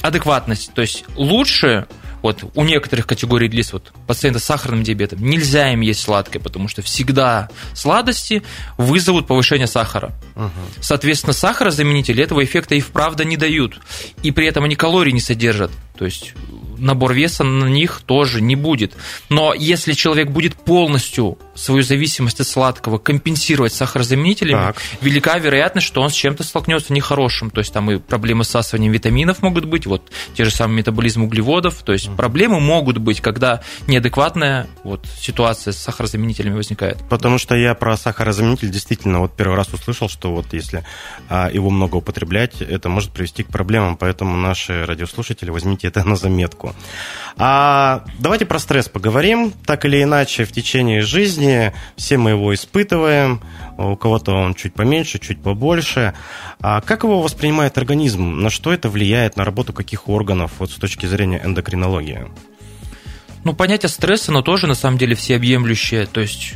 адекватность. 0.00 0.72
То 0.74 0.82
есть 0.82 1.04
лучше 1.16 1.86
вот 2.22 2.44
у 2.54 2.64
некоторых 2.64 3.06
категорий 3.06 3.48
лиц, 3.48 3.72
вот 3.72 3.92
пациентов 4.06 4.42
с 4.42 4.46
сахарным 4.46 4.82
диабетом, 4.82 5.22
нельзя 5.22 5.72
им 5.72 5.80
есть 5.80 6.00
сладкое, 6.00 6.40
потому 6.40 6.68
что 6.68 6.82
всегда 6.82 7.48
сладости 7.74 8.42
вызовут 8.76 9.26
повышение 9.26 9.66
сахара. 9.66 10.12
Угу. 10.36 10.50
Соответственно, 10.80 11.32
сахарозаменители 11.32 12.22
этого 12.22 12.44
эффекта 12.44 12.74
и 12.74 12.80
вправду 12.80 13.24
не 13.24 13.36
дают. 13.36 13.80
И 14.22 14.30
при 14.30 14.46
этом 14.46 14.64
они 14.64 14.76
калорий 14.76 15.12
не 15.12 15.20
содержат. 15.20 15.70
То 15.96 16.04
есть 16.04 16.34
набор 16.80 17.14
веса 17.14 17.44
на 17.44 17.66
них 17.66 18.02
тоже 18.04 18.40
не 18.40 18.56
будет. 18.56 18.94
Но 19.28 19.54
если 19.54 19.92
человек 19.92 20.30
будет 20.30 20.54
полностью 20.54 21.38
свою 21.54 21.82
зависимость 21.82 22.40
от 22.40 22.46
сладкого 22.46 22.98
компенсировать 22.98 23.72
сахарозаменителями, 23.72 24.58
так. 24.58 24.76
велика 25.00 25.38
вероятность, 25.38 25.86
что 25.86 26.00
он 26.00 26.10
с 26.10 26.14
чем-то 26.14 26.42
столкнется 26.42 26.92
нехорошим. 26.92 27.50
То 27.50 27.60
есть 27.60 27.72
там 27.72 27.90
и 27.90 27.98
проблемы 27.98 28.44
с 28.44 28.48
всасыванием 28.48 28.92
витаминов 28.92 29.42
могут 29.42 29.66
быть, 29.66 29.86
вот 29.86 30.10
те 30.34 30.44
же 30.44 30.50
самые 30.50 30.78
метаболизм 30.78 31.24
углеводов. 31.24 31.82
То 31.82 31.92
есть 31.92 32.10
проблемы 32.16 32.60
могут 32.60 32.98
быть, 32.98 33.20
когда 33.20 33.62
неадекватная 33.86 34.66
вот, 34.84 35.06
ситуация 35.18 35.72
с 35.72 35.78
сахарозаменителями 35.78 36.56
возникает. 36.56 36.98
Потому 37.08 37.38
что 37.38 37.54
я 37.54 37.74
про 37.74 37.96
сахарозаменитель 37.96 38.70
действительно 38.70 39.20
вот 39.20 39.36
первый 39.36 39.56
раз 39.56 39.68
услышал, 39.72 40.08
что 40.08 40.32
вот 40.32 40.52
если 40.52 40.84
а, 41.28 41.50
его 41.50 41.70
много 41.70 41.96
употреблять, 41.96 42.62
это 42.62 42.88
может 42.88 43.10
привести 43.10 43.42
к 43.42 43.48
проблемам. 43.48 43.96
Поэтому 43.96 44.36
наши 44.36 44.86
радиослушатели, 44.86 45.50
возьмите 45.50 45.88
это 45.88 46.04
на 46.04 46.16
заметку. 46.16 46.69
А 47.36 48.04
давайте 48.18 48.44
про 48.44 48.58
стресс 48.58 48.88
поговорим. 48.88 49.52
Так 49.64 49.84
или 49.86 50.02
иначе, 50.02 50.44
в 50.44 50.52
течение 50.52 51.00
жизни 51.00 51.72
все 51.96 52.18
мы 52.18 52.30
его 52.30 52.54
испытываем. 52.54 53.40
У 53.78 53.96
кого-то 53.96 54.32
он 54.32 54.54
чуть 54.54 54.74
поменьше, 54.74 55.18
чуть 55.18 55.40
побольше. 55.42 56.12
А 56.60 56.82
как 56.82 57.04
его 57.04 57.22
воспринимает 57.22 57.78
организм? 57.78 58.40
На 58.40 58.50
что 58.50 58.72
это 58.72 58.90
влияет? 58.90 59.36
На 59.36 59.44
работу 59.44 59.72
каких 59.72 60.08
органов 60.08 60.52
вот 60.58 60.70
с 60.70 60.74
точки 60.74 61.06
зрения 61.06 61.40
эндокринологии? 61.42 62.26
Ну, 63.44 63.54
понятие 63.54 63.88
стресса, 63.88 64.32
оно 64.32 64.42
тоже, 64.42 64.66
на 64.66 64.74
самом 64.74 64.98
деле, 64.98 65.14
всеобъемлющее. 65.14 66.04
То 66.06 66.20
есть 66.20 66.54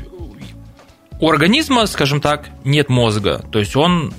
у 1.24 1.30
организма, 1.30 1.86
скажем 1.86 2.20
так, 2.20 2.50
нет 2.64 2.90
мозга. 2.90 3.42
То 3.50 3.58
есть 3.58 3.74
он 3.76 4.12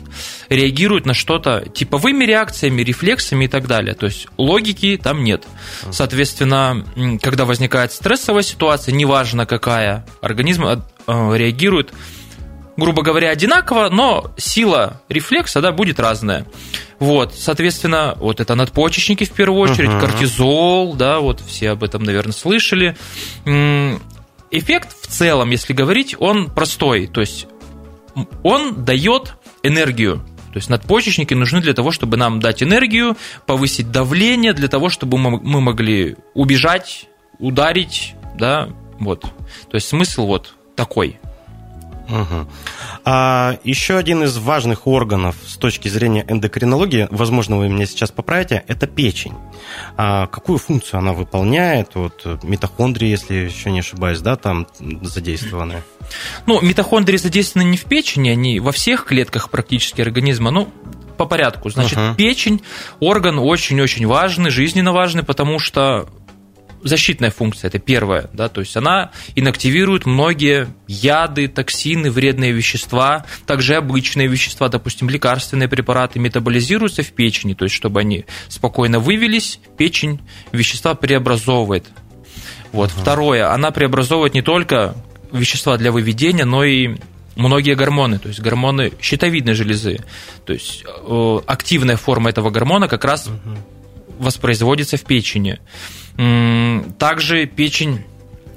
реагирует 0.50 1.05
на 1.05 1.13
что-то 1.13 1.63
типовыми 1.71 2.25
реакциями, 2.25 2.81
рефлексами 2.81 3.45
и 3.45 3.47
так 3.47 3.67
далее. 3.67 3.93
То 3.93 4.07
есть 4.07 4.27
логики 4.38 5.00
там 5.01 5.24
нет. 5.24 5.43
Соответственно, 5.91 6.83
когда 7.21 7.45
возникает 7.45 7.91
стрессовая 7.91 8.41
ситуация, 8.41 8.95
неважно 8.95 9.45
какая, 9.45 10.03
организм 10.19 10.63
э, 10.63 10.77
реагирует, 11.05 11.93
грубо 12.75 13.03
говоря, 13.03 13.29
одинаково, 13.29 13.89
но 13.89 14.31
сила 14.35 15.00
рефлекса 15.07 15.62
да, 15.62 15.71
будет 15.71 16.00
разная. 16.00 16.47
Вот, 16.97 17.35
соответственно, 17.38 18.15
вот 18.17 18.39
это 18.39 18.55
надпочечники 18.55 19.25
в 19.25 19.31
первую 19.31 19.59
очередь, 19.59 19.91
uh-huh. 19.91 20.01
кортизол, 20.01 20.95
да, 20.95 21.19
вот 21.19 21.39
все 21.39 21.69
об 21.69 21.83
этом, 21.83 22.01
наверное, 22.01 22.33
слышали. 22.33 22.97
Эффект 24.51 24.95
в 25.01 25.07
целом, 25.07 25.49
если 25.49 25.73
говорить, 25.73 26.15
он 26.19 26.49
простой, 26.49 27.07
то 27.07 27.21
есть 27.21 27.47
он 28.43 28.85
дает 28.85 29.35
энергию. 29.63 30.17
То 30.53 30.59
есть 30.59 30.69
надпочечники 30.69 31.33
нужны 31.33 31.59
для 31.59 31.73
того, 31.73 31.91
чтобы 31.91 32.15
нам 32.15 32.39
дать 32.39 32.63
энергию, 32.63 33.17
повысить 33.45 33.91
давление, 33.91 34.53
для 34.53 34.69
того, 34.69 34.87
чтобы 34.87 35.17
мы 35.17 35.59
могли 35.59 36.15
убежать, 36.33 37.09
ударить, 37.39 38.15
да, 38.37 38.69
вот. 38.99 39.21
То 39.21 39.73
есть 39.73 39.87
смысл 39.87 40.27
вот 40.27 40.53
такой. 40.75 41.19
Угу. 42.07 42.47
А 43.07 43.59
еще 43.63 43.97
один 43.97 44.24
из 44.24 44.35
важных 44.38 44.88
органов 44.88 45.35
с 45.45 45.57
точки 45.57 45.88
зрения 45.89 46.25
эндокринологии, 46.27 47.07
возможно, 47.12 47.57
вы 47.57 47.69
меня 47.69 47.85
сейчас 47.85 48.09
поправите, 48.09 48.63
это 48.67 48.88
печень. 48.88 49.33
А 49.95 50.25
какую 50.25 50.57
функцию 50.57 50.97
она 51.00 51.13
выполняет? 51.13 51.91
Вот 51.93 52.25
митохондрии, 52.43 53.07
если 53.07 53.35
еще 53.35 53.69
не 53.69 53.79
ошибаюсь, 53.81 54.21
да, 54.21 54.35
там 54.35 54.67
задействованы? 55.03 55.83
Ну, 56.47 56.59
митохондрии 56.62 57.17
задействованы 57.17 57.69
не 57.69 57.77
в 57.77 57.85
печени, 57.85 58.29
они 58.29 58.59
во 58.59 58.71
всех 58.71 59.05
клетках 59.05 59.51
практически 59.51 60.01
организма. 60.01 60.50
Ну, 60.50 60.69
по 61.15 61.25
порядку. 61.25 61.69
Значит, 61.69 61.97
uh-huh. 61.97 62.15
печень 62.15 62.62
орган 63.00 63.39
очень-очень 63.39 64.05
важный, 64.05 64.50
жизненно 64.50 64.91
важный, 64.91 65.24
потому 65.24 65.59
что 65.59 66.09
защитная 66.85 67.31
функция, 67.31 67.67
это 67.69 67.79
первое, 67.79 68.29
да, 68.31 68.47
то 68.47 68.61
есть 68.61 68.77
она 68.77 69.11
инактивирует 69.35 70.05
многие 70.05 70.67
яды, 70.87 71.47
токсины, 71.47 72.11
вредные 72.11 72.51
вещества, 72.51 73.25
также 73.47 73.75
обычные 73.75 74.27
вещества, 74.27 74.69
допустим, 74.69 75.09
лекарственные 75.09 75.67
препараты 75.67 76.19
метаболизируются 76.19 77.01
в 77.01 77.11
печени, 77.11 77.55
то 77.55 77.65
есть 77.65 77.75
чтобы 77.75 78.01
они 78.01 78.25
спокойно 78.49 78.99
вывелись, 78.99 79.59
печень 79.77 80.21
вещества 80.51 80.93
преобразовывает. 80.93 81.87
Вот. 82.71 82.91
Ага. 82.91 83.01
Второе, 83.01 83.51
она 83.51 83.71
преобразовывает 83.71 84.35
не 84.35 84.43
только 84.43 84.95
вещества 85.31 85.77
для 85.77 85.91
выведения, 85.91 86.45
но 86.45 86.63
и 86.63 86.97
многие 87.35 87.75
гормоны, 87.75 88.19
то 88.19 88.27
есть 88.27 88.41
гормоны 88.41 88.91
щитовидной 89.01 89.53
железы. 89.53 90.01
То 90.45 90.53
есть 90.53 90.83
э, 90.85 91.39
активная 91.47 91.97
форма 91.97 92.29
этого 92.29 92.51
гормона 92.51 92.87
как 92.87 93.05
раз 93.05 93.27
угу. 93.27 93.57
воспроизводится 94.19 94.97
в 94.97 95.01
печени. 95.01 95.59
Также 96.17 97.45
печень 97.45 98.05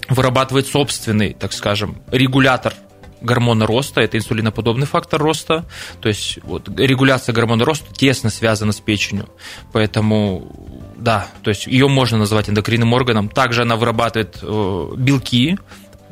вырабатывает 0.09 0.67
собственный, 0.67 1.35
так 1.35 1.53
скажем, 1.53 1.99
регулятор 2.11 2.75
гормона 3.21 3.67
роста, 3.67 4.01
это 4.01 4.17
инсулиноподобный 4.17 4.87
фактор 4.87 5.21
роста, 5.21 5.67
то 6.01 6.09
есть 6.09 6.39
вот, 6.45 6.69
регуляция 6.79 7.33
гормона 7.33 7.65
роста 7.65 7.93
тесно 7.93 8.31
связана 8.31 8.73
с 8.73 8.81
печенью, 8.81 9.29
поэтому 9.73 10.79
да, 10.99 11.29
то 11.43 11.51
есть 11.51 11.67
ее 11.67 11.89
можно 11.89 12.19
назвать 12.19 12.51
эндокринным 12.51 12.93
органом. 12.93 13.29
Также 13.29 13.63
она 13.63 13.77
вырабатывает 13.77 14.39
э, 14.43 14.93
белки, 14.97 15.57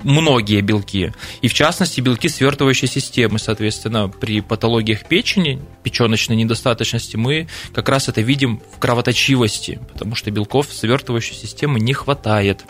многие 0.03 0.61
белки, 0.61 1.13
и 1.43 1.49
в 1.49 1.55
частности 1.55 2.01
белки 2.01 2.29
свертывающей 2.29 2.89
системы. 2.89 3.39
Соответственно, 3.39 4.09
при 4.09 4.41
патологиях 4.41 5.07
печени, 5.07 5.61
печеночной 5.83 6.37
недостаточности, 6.37 7.17
мы 7.17 7.49
как 7.73 7.89
раз 7.89 8.09
это 8.09 8.21
видим 8.21 8.63
в 8.75 8.79
кровоточивости, 8.79 9.81
потому 9.93 10.15
что 10.15 10.31
белков 10.31 10.73
свертывающей 10.73 11.35
системы 11.35 11.81
не 11.81 11.93
хватает. 11.93 12.65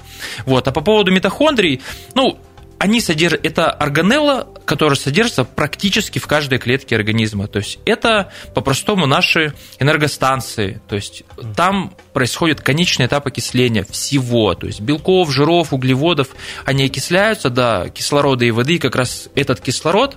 Вот. 0.45 0.67
А 0.69 0.73
по 0.73 0.81
поводу 0.81 1.11
митохондрий, 1.11 1.81
ну, 2.15 2.39
они 2.79 3.01
содержат, 3.01 3.45
это 3.45 3.71
органелла, 3.71 4.49
которая 4.65 4.97
содержится 4.97 5.45
практически 5.45 6.19
в 6.19 6.27
каждой 6.27 6.59
клетке 6.59 6.97
организма. 6.97 7.47
То 7.49 7.59
есть 7.59 7.79
это 7.85 8.33
по-простому 8.55 9.07
наши 9.07 9.55
энергостанции. 9.79 10.81
То 10.89 10.97
есть 10.97 11.25
там 11.55 11.95
происходит 12.13 12.61
конечный 12.61 13.07
этап 13.07 13.27
окисления 13.27 13.85
всего. 13.89 14.55
То 14.55 14.67
есть 14.67 14.81
белков, 14.81 15.31
жиров, 15.31 15.73
углеводов, 15.73 16.29
они 16.65 16.85
окисляются 16.85 17.49
до 17.51 17.91
кислорода 17.95 18.45
и 18.45 18.51
воды. 18.51 18.75
И 18.75 18.79
как 18.79 18.97
раз 18.97 19.29
этот 19.35 19.61
кислород 19.61 20.17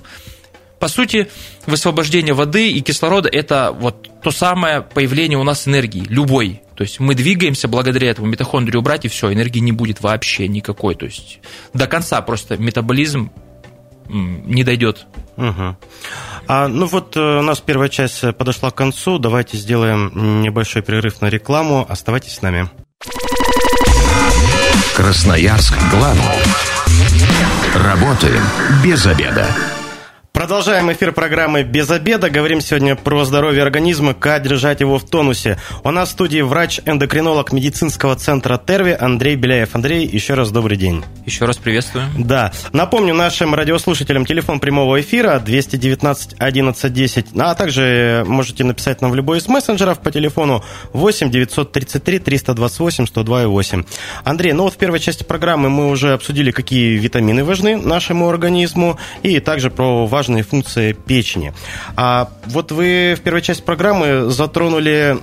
по 0.79 0.87
сути, 0.87 1.29
высвобождение 1.65 2.33
воды 2.33 2.71
и 2.71 2.81
кислорода– 2.81 3.29
это 3.31 3.75
вот 3.77 4.09
то 4.23 4.31
самое 4.31 4.81
появление 4.81 5.37
у 5.37 5.43
нас 5.43 5.67
энергии, 5.67 6.03
любой. 6.07 6.61
То 6.75 6.83
есть 6.83 6.99
мы 6.99 7.15
двигаемся 7.15 7.67
благодаря 7.67 8.09
этому 8.09 8.27
митохондрию 8.27 8.79
убрать, 8.79 9.05
и 9.05 9.09
все, 9.09 9.31
энергии 9.33 9.59
не 9.59 9.73
будет 9.73 10.01
вообще 10.01 10.47
никакой. 10.47 10.95
То 10.95 11.05
есть 11.05 11.39
до 11.73 11.87
конца 11.87 12.21
просто 12.21 12.57
метаболизм 12.57 13.31
не 14.07 14.63
дойдет. 14.63 15.05
Угу. 15.37 15.77
А, 16.47 16.67
ну 16.67 16.85
вот 16.87 17.15
э, 17.15 17.19
у 17.19 17.41
нас 17.43 17.59
первая 17.59 17.89
часть 17.89 18.21
подошла 18.37 18.71
к 18.71 18.75
концу. 18.75 19.19
Давайте 19.19 19.57
сделаем 19.57 20.41
небольшой 20.41 20.81
перерыв 20.81 21.21
на 21.21 21.29
рекламу. 21.29 21.85
Оставайтесь 21.87 22.33
с 22.33 22.41
нами. 22.41 22.69
Красноярск 24.95 25.75
главный. 25.91 26.23
Работаем 27.75 28.43
без 28.83 29.05
обеда. 29.05 29.47
Продолжаем 30.39 30.89
эфир 30.89 31.11
программы 31.11 31.63
«Без 31.63 31.91
обеда». 31.91 32.29
Говорим 32.29 32.61
сегодня 32.61 32.95
про 32.95 33.25
здоровье 33.25 33.61
организма, 33.61 34.13
как 34.13 34.43
держать 34.43 34.79
его 34.79 34.97
в 34.97 35.03
тонусе. 35.03 35.59
У 35.83 35.91
нас 35.91 36.07
в 36.07 36.11
студии 36.13 36.39
врач-эндокринолог 36.39 37.51
медицинского 37.51 38.15
центра 38.15 38.57
Терви 38.57 38.95
Андрей 38.97 39.35
Беляев. 39.35 39.75
Андрей, 39.75 40.07
еще 40.07 40.35
раз 40.35 40.51
добрый 40.51 40.77
день. 40.77 41.03
Еще 41.25 41.43
раз 41.43 41.57
приветствую. 41.57 42.05
Да. 42.17 42.53
Напомню 42.71 43.13
нашим 43.13 43.53
радиослушателям 43.53 44.25
телефон 44.25 44.61
прямого 44.61 45.01
эфира 45.01 45.39
219 45.39 46.35
11 46.39 46.93
10, 46.93 47.25
а 47.37 47.53
также 47.53 48.23
можете 48.25 48.63
написать 48.63 49.01
нам 49.01 49.11
в 49.11 49.15
любой 49.15 49.39
из 49.39 49.47
мессенджеров 49.49 49.99
по 49.99 50.09
телефону 50.09 50.63
8 50.93 51.31
933 51.31 52.19
328 52.19 53.07
102 53.07 53.47
8. 53.47 53.83
Андрей, 54.23 54.53
ну 54.53 54.63
вот 54.63 54.75
в 54.75 54.77
первой 54.77 55.01
части 55.01 55.25
программы 55.25 55.69
мы 55.69 55.89
уже 55.89 56.13
обсудили, 56.13 56.51
какие 56.51 56.95
витамины 56.95 57.43
важны 57.43 57.75
нашему 57.75 58.29
организму, 58.29 58.97
и 59.21 59.41
также 59.41 59.69
про 59.69 60.05
важные 60.29 60.43
функции 60.43 60.93
печени. 60.93 61.53
А 61.95 62.29
вот 62.45 62.71
вы 62.71 63.15
в 63.17 63.21
первой 63.21 63.41
части 63.41 63.63
программы 63.63 64.29
затронули 64.29 65.17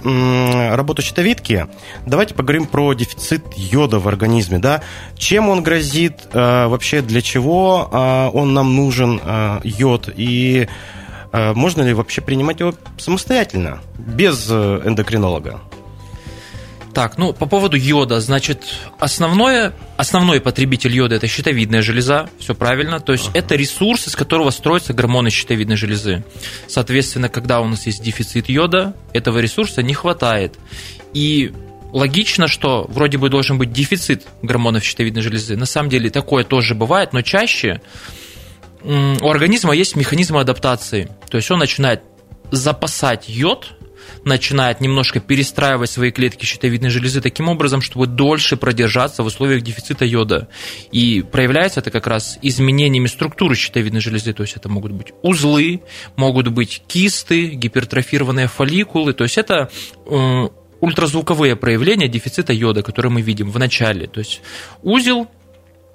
работу 0.74 1.00
щитовидки. 1.00 1.66
Давайте 2.04 2.34
поговорим 2.34 2.66
про 2.66 2.92
дефицит 2.94 3.44
йода 3.56 4.00
в 4.00 4.08
организме. 4.08 4.58
Да? 4.58 4.82
Чем 5.16 5.48
он 5.48 5.62
грозит, 5.62 6.14
а, 6.32 6.66
вообще 6.66 7.02
для 7.02 7.22
чего 7.22 7.88
а, 7.92 8.30
он 8.30 8.52
нам 8.52 8.74
нужен, 8.74 9.20
а, 9.22 9.60
йод, 9.62 10.10
и 10.14 10.68
можно 11.32 11.82
ли 11.82 11.92
вообще 11.92 12.22
принимать 12.22 12.60
его 12.60 12.72
самостоятельно, 12.96 13.80
без 13.98 14.46
э, 14.48 14.80
эндокринолога? 14.86 15.60
Так, 16.96 17.18
ну, 17.18 17.34
по 17.34 17.44
поводу 17.44 17.76
йода, 17.76 18.20
значит, 18.20 18.64
основное, 18.98 19.74
основной 19.98 20.40
потребитель 20.40 20.96
йода– 20.96 21.14
это 21.16 21.28
щитовидная 21.28 21.82
железа, 21.82 22.30
все 22.38 22.54
правильно, 22.54 23.00
то 23.00 23.12
есть 23.12 23.26
uh-huh. 23.26 23.38
это 23.38 23.54
ресурс, 23.54 24.08
из 24.08 24.16
которого 24.16 24.48
строятся 24.48 24.94
гормоны 24.94 25.28
щитовидной 25.28 25.76
железы. 25.76 26.24
Соответственно, 26.68 27.28
когда 27.28 27.60
у 27.60 27.68
нас 27.68 27.84
есть 27.84 28.02
дефицит 28.02 28.48
йода, 28.48 28.96
этого 29.12 29.40
ресурса 29.40 29.82
не 29.82 29.92
хватает. 29.92 30.58
И 31.12 31.52
логично, 31.92 32.48
что 32.48 32.86
вроде 32.88 33.18
бы 33.18 33.28
должен 33.28 33.58
быть 33.58 33.72
дефицит 33.72 34.26
гормонов 34.40 34.82
щитовидной 34.82 35.20
железы. 35.20 35.54
На 35.54 35.66
самом 35.66 35.90
деле 35.90 36.08
такое 36.08 36.44
тоже 36.44 36.74
бывает, 36.74 37.12
но 37.12 37.20
чаще 37.20 37.82
у 38.82 39.28
организма 39.28 39.74
есть 39.74 39.96
механизм 39.96 40.38
адаптации. 40.38 41.10
То 41.28 41.36
есть 41.36 41.50
он 41.50 41.58
начинает 41.58 42.00
запасать 42.50 43.28
йод 43.28 43.75
начинает 44.24 44.80
немножко 44.80 45.20
перестраивать 45.20 45.90
свои 45.90 46.10
клетки 46.10 46.44
щитовидной 46.44 46.90
железы 46.90 47.20
таким 47.20 47.48
образом, 47.48 47.80
чтобы 47.80 48.06
дольше 48.06 48.56
продержаться 48.56 49.22
в 49.22 49.26
условиях 49.26 49.62
дефицита 49.62 50.04
йода. 50.04 50.48
И 50.92 51.22
проявляется 51.22 51.80
это 51.80 51.90
как 51.90 52.06
раз 52.06 52.38
изменениями 52.42 53.06
структуры 53.06 53.54
щитовидной 53.54 54.00
железы, 54.00 54.32
то 54.32 54.42
есть 54.42 54.56
это 54.56 54.68
могут 54.68 54.92
быть 54.92 55.12
узлы, 55.22 55.82
могут 56.16 56.48
быть 56.48 56.82
кисты, 56.86 57.48
гипертрофированные 57.48 58.48
фолликулы, 58.48 59.12
то 59.12 59.24
есть 59.24 59.38
это 59.38 59.70
э, 60.06 60.48
ультразвуковые 60.80 61.56
проявления 61.56 62.08
дефицита 62.08 62.52
йода, 62.52 62.82
которые 62.82 63.12
мы 63.12 63.22
видим 63.22 63.50
в 63.50 63.58
начале. 63.58 64.06
То 64.06 64.20
есть 64.20 64.40
узел 64.82 65.28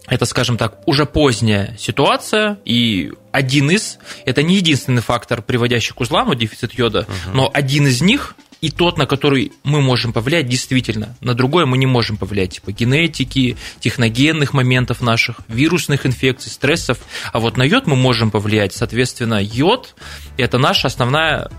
это, 0.08 0.26
скажем 0.26 0.58
так, 0.58 0.88
уже 0.88 1.06
поздняя 1.06 1.76
ситуация, 1.78 2.60
и 2.66 3.12
один 3.32 3.72
из, 3.72 3.98
это 4.26 4.44
не 4.44 4.56
единственный 4.56 5.02
фактор, 5.02 5.42
приводящий 5.42 5.94
к 5.94 6.00
узлам, 6.02 6.28
вот 6.28 6.38
дефицит 6.38 6.74
йода, 6.74 7.02
угу. 7.02 7.36
но 7.36 7.52
один 7.54 7.88
из 7.88 8.02
них, 8.02 8.36
и 8.62 8.70
тот, 8.70 8.98
на 8.98 9.08
который 9.08 9.52
мы 9.64 9.82
можем 9.82 10.14
повлиять, 10.14 10.48
действительно. 10.48 11.16
На 11.20 11.34
другое 11.34 11.66
мы 11.66 11.78
не 11.78 11.88
можем 11.88 12.18
повлиять, 12.18 12.56
типа 12.56 12.72
генетики, 12.72 13.58
техногенных 13.80 14.54
моментов 14.54 15.02
наших, 15.02 15.38
вирусных 15.48 16.06
инфекций, 16.06 16.52
стрессов. 16.52 17.00
А 17.34 17.40
вот 17.40 17.58
на 17.58 17.64
йод 17.64 17.88
мы 17.88 17.96
можем 17.96 18.30
повлиять. 18.30 18.74
Соответственно, 18.74 19.42
йод– 19.42 19.96
это 20.38 20.60
наша 20.60 20.88
основная 20.88 21.50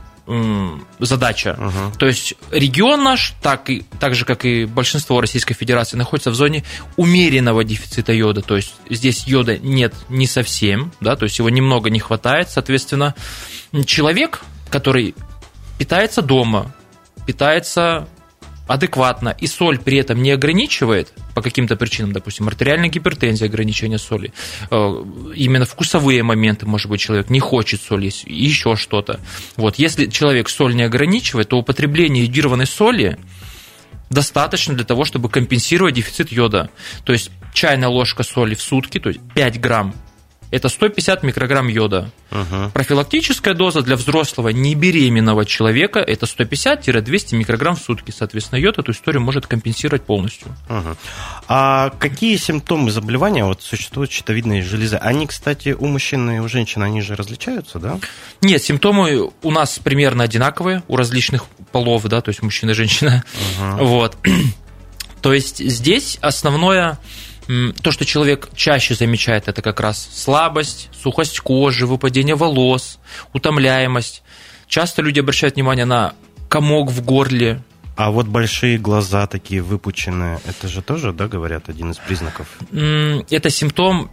задача. 0.98 1.56
Угу. 1.58 1.98
То 1.98 2.06
есть 2.06 2.34
регион 2.50 3.02
наш, 3.02 3.34
так, 3.42 3.68
и, 3.70 3.84
так 3.98 4.14
же 4.14 4.24
как 4.24 4.44
и 4.44 4.64
большинство 4.64 5.20
Российской 5.20 5.54
Федерации, 5.54 5.96
находится 5.96 6.30
в 6.30 6.34
зоне 6.34 6.64
умеренного 6.96 7.64
дефицита 7.64 8.12
йода. 8.12 8.40
То 8.40 8.56
есть 8.56 8.74
здесь 8.88 9.26
йода 9.26 9.58
нет 9.58 9.94
не 10.08 10.26
совсем, 10.26 10.92
да, 11.00 11.16
то 11.16 11.24
есть 11.24 11.38
его 11.38 11.50
немного 11.50 11.90
не 11.90 11.98
хватает. 11.98 12.50
Соответственно, 12.50 13.14
человек, 13.84 14.42
который 14.70 15.14
питается 15.78 16.22
дома, 16.22 16.72
питается 17.26 18.08
адекватно 18.66 19.34
и 19.38 19.46
соль 19.46 19.78
при 19.78 19.98
этом 19.98 20.22
не 20.22 20.30
ограничивает 20.30 21.12
по 21.34 21.42
каким-то 21.42 21.76
причинам, 21.76 22.12
допустим, 22.12 22.48
артериальная 22.48 22.88
гипертензия, 22.88 23.48
ограничение 23.48 23.98
соли, 23.98 24.32
э, 24.70 25.04
именно 25.34 25.64
вкусовые 25.64 26.22
моменты, 26.22 26.66
может 26.66 26.88
быть, 26.88 27.00
человек 27.00 27.30
не 27.30 27.40
хочет 27.40 27.80
соли, 27.80 28.10
еще 28.26 28.76
что-то. 28.76 29.20
Вот, 29.56 29.76
если 29.76 30.06
человек 30.06 30.48
соль 30.48 30.74
не 30.74 30.82
ограничивает, 30.82 31.48
то 31.48 31.58
употребление 31.58 32.24
йодированной 32.24 32.66
соли 32.66 33.18
достаточно 34.10 34.74
для 34.74 34.84
того, 34.84 35.04
чтобы 35.04 35.28
компенсировать 35.28 35.94
дефицит 35.94 36.30
йода. 36.30 36.70
То 37.04 37.12
есть 37.12 37.30
чайная 37.52 37.88
ложка 37.88 38.22
соли 38.22 38.54
в 38.54 38.62
сутки, 38.62 39.00
то 39.00 39.08
есть 39.08 39.20
5 39.34 39.60
грамм 39.60 39.94
это 40.52 40.68
150 40.68 41.22
микрограмм 41.22 41.68
йода. 41.68 42.10
Угу. 42.30 42.72
Профилактическая 42.74 43.54
доза 43.54 43.80
для 43.80 43.96
взрослого 43.96 44.50
небеременного 44.50 45.46
человека 45.46 45.98
это 45.98 46.26
150-200 46.26 47.36
микрограмм 47.36 47.74
в 47.74 47.80
сутки. 47.80 48.10
Соответственно, 48.10 48.58
йод 48.58 48.78
эту 48.78 48.92
историю 48.92 49.22
может 49.22 49.46
компенсировать 49.46 50.04
полностью. 50.04 50.48
Угу. 50.68 50.96
А 51.48 51.90
какие 51.98 52.36
симптомы 52.36 52.90
заболевания 52.90 53.46
вот 53.46 53.62
существуют 53.62 54.12
щитовидной 54.12 54.60
железы? 54.60 54.96
Они, 54.96 55.26
кстати, 55.26 55.70
у 55.70 55.86
мужчин 55.86 56.30
и 56.30 56.38
у 56.38 56.48
женщин, 56.48 56.82
они 56.82 57.00
же 57.00 57.16
различаются, 57.16 57.78
да? 57.78 57.98
Нет, 58.42 58.62
симптомы 58.62 59.30
у 59.42 59.50
нас 59.50 59.78
примерно 59.78 60.24
одинаковые 60.24 60.82
у 60.86 60.96
различных 60.96 61.46
полов, 61.72 62.04
да, 62.04 62.20
то 62.20 62.28
есть 62.28 62.42
мужчина 62.42 62.72
и 62.72 62.74
женщина. 62.74 63.24
Угу. 63.58 63.86
Вот. 63.86 64.18
То 65.22 65.32
есть 65.32 65.58
здесь 65.58 66.18
основное 66.20 66.98
то, 67.46 67.90
что 67.90 68.04
человек 68.04 68.48
чаще 68.54 68.94
замечает, 68.94 69.48
это 69.48 69.62
как 69.62 69.80
раз 69.80 70.08
слабость, 70.14 70.88
сухость 70.92 71.40
кожи, 71.40 71.86
выпадение 71.86 72.34
волос, 72.34 72.98
утомляемость. 73.32 74.22
Часто 74.68 75.02
люди 75.02 75.20
обращают 75.20 75.56
внимание 75.56 75.84
на 75.84 76.14
комок 76.48 76.90
в 76.90 77.04
горле. 77.04 77.62
А 77.96 78.10
вот 78.10 78.26
большие 78.26 78.78
глаза 78.78 79.26
такие 79.26 79.60
выпученные, 79.60 80.40
это 80.46 80.68
же 80.68 80.82
тоже, 80.82 81.12
да, 81.12 81.28
говорят, 81.28 81.68
один 81.68 81.90
из 81.90 81.98
признаков? 81.98 82.46
Это 82.72 83.50
симптом 83.50 84.10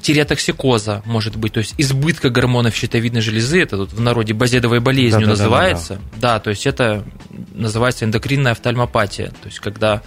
тиреотоксикоза, 0.00 1.02
может 1.04 1.36
быть, 1.36 1.52
то 1.52 1.60
есть 1.60 1.74
избытка 1.78 2.28
гормонов 2.28 2.74
щитовидной 2.74 3.20
железы, 3.20 3.62
это 3.62 3.76
тут 3.76 3.92
в 3.92 4.00
народе 4.00 4.34
базедовой 4.34 4.80
болезнью 4.80 5.26
да, 5.26 5.30
называется. 5.30 5.94
Да, 5.94 6.00
да, 6.00 6.10
да. 6.14 6.20
да, 6.20 6.40
то 6.40 6.50
есть 6.50 6.66
это 6.66 7.04
называется 7.54 8.04
эндокринная 8.04 8.52
офтальмопатия, 8.52 9.28
то 9.28 9.46
есть 9.46 9.60
когда 9.60 10.02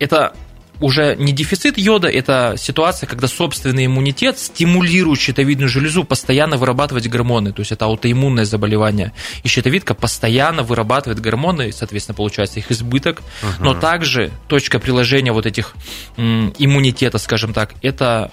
это 0.00 0.34
уже 0.80 1.16
не 1.16 1.32
дефицит 1.32 1.78
йода, 1.78 2.08
это 2.08 2.54
ситуация, 2.58 3.06
когда 3.06 3.28
собственный 3.28 3.86
иммунитет 3.86 4.38
стимулирует 4.38 5.20
щитовидную 5.20 5.68
железу 5.68 6.04
постоянно 6.04 6.56
вырабатывать 6.56 7.08
гормоны, 7.08 7.52
то 7.52 7.60
есть 7.60 7.72
это 7.72 7.84
аутоиммунное 7.84 8.44
заболевание. 8.44 9.12
И 9.42 9.48
щитовидка 9.48 9.94
постоянно 9.94 10.62
вырабатывает 10.62 11.20
гормоны, 11.20 11.68
и, 11.68 11.72
соответственно, 11.72 12.16
получается 12.16 12.58
их 12.58 12.70
избыток. 12.70 13.22
Угу. 13.42 13.64
Но 13.64 13.74
также 13.74 14.30
точка 14.48 14.78
приложения 14.78 15.32
вот 15.32 15.46
этих 15.46 15.74
иммунитета, 16.16 17.18
скажем 17.18 17.52
так, 17.52 17.74
это 17.82 18.30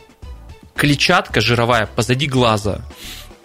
клетчатка 0.76 1.42
жировая 1.42 1.86
позади 1.86 2.28
глаза. 2.28 2.82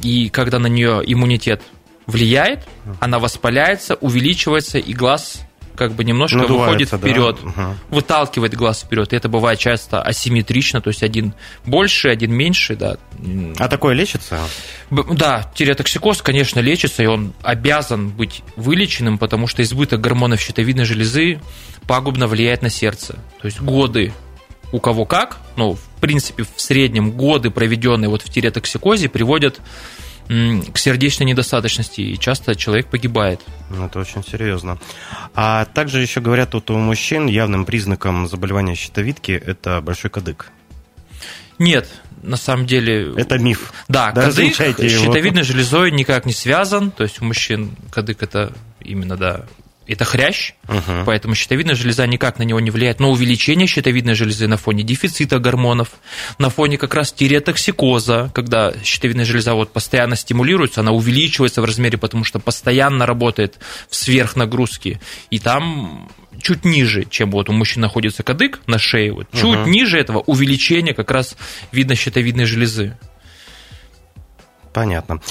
И 0.00 0.28
когда 0.28 0.58
на 0.58 0.66
нее 0.66 1.02
иммунитет 1.06 1.62
влияет, 2.06 2.66
она 3.00 3.18
воспаляется, 3.18 3.94
увеличивается, 3.96 4.78
и 4.78 4.92
глаз 4.92 5.42
как 5.76 5.92
бы 5.92 6.04
немножко 6.04 6.38
выходит 6.38 6.88
вперед, 6.88 7.38
да? 7.42 7.48
угу. 7.48 7.76
выталкивает 7.90 8.54
глаз 8.54 8.82
вперед. 8.82 9.12
И 9.12 9.16
это 9.16 9.28
бывает 9.28 9.58
часто 9.58 10.02
асимметрично, 10.02 10.80
то 10.80 10.88
есть 10.88 11.02
один 11.02 11.34
больше, 11.64 12.08
один 12.08 12.32
меньше, 12.32 12.76
да. 12.76 12.96
А 13.58 13.68
такое 13.68 13.94
лечится? 13.94 14.40
Да, 14.90 15.50
тиреотоксикоз, 15.54 16.22
конечно, 16.22 16.60
лечится, 16.60 17.02
и 17.02 17.06
он 17.06 17.32
обязан 17.42 18.08
быть 18.08 18.42
вылеченным, 18.56 19.18
потому 19.18 19.46
что 19.46 19.62
избыток 19.62 20.00
гормонов 20.00 20.40
щитовидной 20.40 20.84
железы 20.84 21.40
пагубно 21.86 22.26
влияет 22.26 22.62
на 22.62 22.70
сердце. 22.70 23.18
То 23.40 23.46
есть 23.46 23.60
годы 23.60 24.12
у 24.72 24.80
кого 24.80 25.04
как, 25.04 25.38
ну, 25.56 25.74
в 25.74 26.00
принципе, 26.00 26.44
в 26.44 26.60
среднем 26.60 27.12
годы, 27.12 27.50
проведенные 27.50 28.08
вот 28.08 28.22
в 28.22 28.30
тиреотоксикозе, 28.30 29.08
приводят 29.08 29.60
к 30.28 30.78
сердечной 30.78 31.26
недостаточности, 31.26 32.00
и 32.00 32.18
часто 32.18 32.54
человек 32.56 32.86
погибает. 32.86 33.40
Ну, 33.70 33.86
это 33.86 34.00
очень 34.00 34.24
серьезно. 34.24 34.78
А 35.34 35.64
также 35.66 36.00
еще 36.00 36.20
говорят, 36.20 36.54
вот 36.54 36.70
у 36.70 36.76
мужчин 36.78 37.26
явным 37.26 37.64
признаком 37.64 38.26
заболевания 38.28 38.74
щитовидки 38.74 39.32
это 39.32 39.80
большой 39.80 40.10
кадык. 40.10 40.50
Нет, 41.58 41.88
на 42.22 42.36
самом 42.36 42.66
деле... 42.66 43.12
Это 43.16 43.38
миф. 43.38 43.72
Да, 43.88 44.12
да 44.12 44.22
кадык 44.22 44.54
щитовидной 44.54 45.42
железой 45.42 45.90
никак 45.90 46.26
не 46.26 46.32
связан, 46.32 46.90
то 46.90 47.04
есть 47.04 47.20
у 47.22 47.24
мужчин 47.24 47.70
кадык 47.90 48.22
это 48.22 48.52
именно, 48.80 49.16
да, 49.16 49.46
это 49.86 50.04
хрящ, 50.04 50.52
угу. 50.68 51.04
поэтому 51.04 51.34
щитовидная 51.34 51.74
железа 51.74 52.06
никак 52.06 52.38
на 52.38 52.42
него 52.42 52.60
не 52.60 52.70
влияет. 52.70 53.00
Но 53.00 53.10
увеличение 53.10 53.66
щитовидной 53.66 54.14
железы 54.14 54.46
на 54.46 54.56
фоне 54.56 54.82
дефицита 54.82 55.38
гормонов, 55.38 55.90
на 56.38 56.50
фоне 56.50 56.78
как 56.78 56.94
раз 56.94 57.12
тиреотоксикоза, 57.12 58.30
когда 58.34 58.72
щитовидная 58.82 59.24
железа 59.24 59.54
вот 59.54 59.72
постоянно 59.72 60.16
стимулируется, 60.16 60.80
она 60.80 60.92
увеличивается 60.92 61.62
в 61.62 61.64
размере, 61.64 61.98
потому 61.98 62.24
что 62.24 62.38
постоянно 62.38 63.06
работает 63.06 63.58
в 63.88 63.96
сверхнагрузке, 63.96 65.00
и 65.30 65.38
там 65.38 66.08
чуть 66.40 66.64
ниже, 66.64 67.04
чем 67.04 67.30
вот 67.30 67.48
у 67.48 67.52
мужчин 67.52 67.82
находится 67.82 68.22
кадык 68.22 68.60
на 68.66 68.78
шее, 68.78 69.12
вот, 69.12 69.28
чуть 69.32 69.44
угу. 69.44 69.68
ниже 69.68 69.98
этого 69.98 70.20
увеличение 70.20 70.94
как 70.94 71.10
раз 71.10 71.36
видно 71.72 71.94
щитовидной 71.94 72.44
железы. 72.44 72.96
Понятно. 74.72 75.22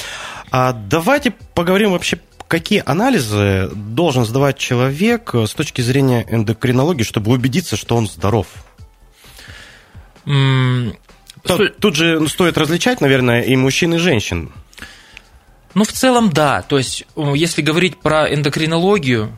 А 0.50 0.74
давайте 0.74 1.32
поговорим 1.54 1.92
вообще 1.92 2.18
какие 2.48 2.84
анализы 2.86 3.70
должен 3.74 4.26
сдавать 4.26 4.58
человек 4.58 5.34
с 5.34 5.54
точки 5.54 5.82
зрения 5.82 6.26
эндокринологии, 6.30 7.04
чтобы 7.04 7.32
убедиться, 7.32 7.76
что 7.76 7.96
он 7.96 8.08
здоров? 8.08 8.48
Mm, 10.26 10.98
тут, 11.44 11.78
тут 11.78 11.96
же 11.96 12.28
стоит 12.28 12.58
различать, 12.58 13.02
наверное, 13.02 13.42
и 13.42 13.56
мужчин, 13.56 13.94
и 13.94 13.98
женщин. 13.98 14.52
Ну, 15.74 15.84
в 15.84 15.92
целом, 15.92 16.32
да. 16.32 16.62
То 16.62 16.78
есть, 16.78 17.06
если 17.16 17.62
говорить 17.62 17.98
про 17.98 18.34
эндокринологию, 18.34 19.38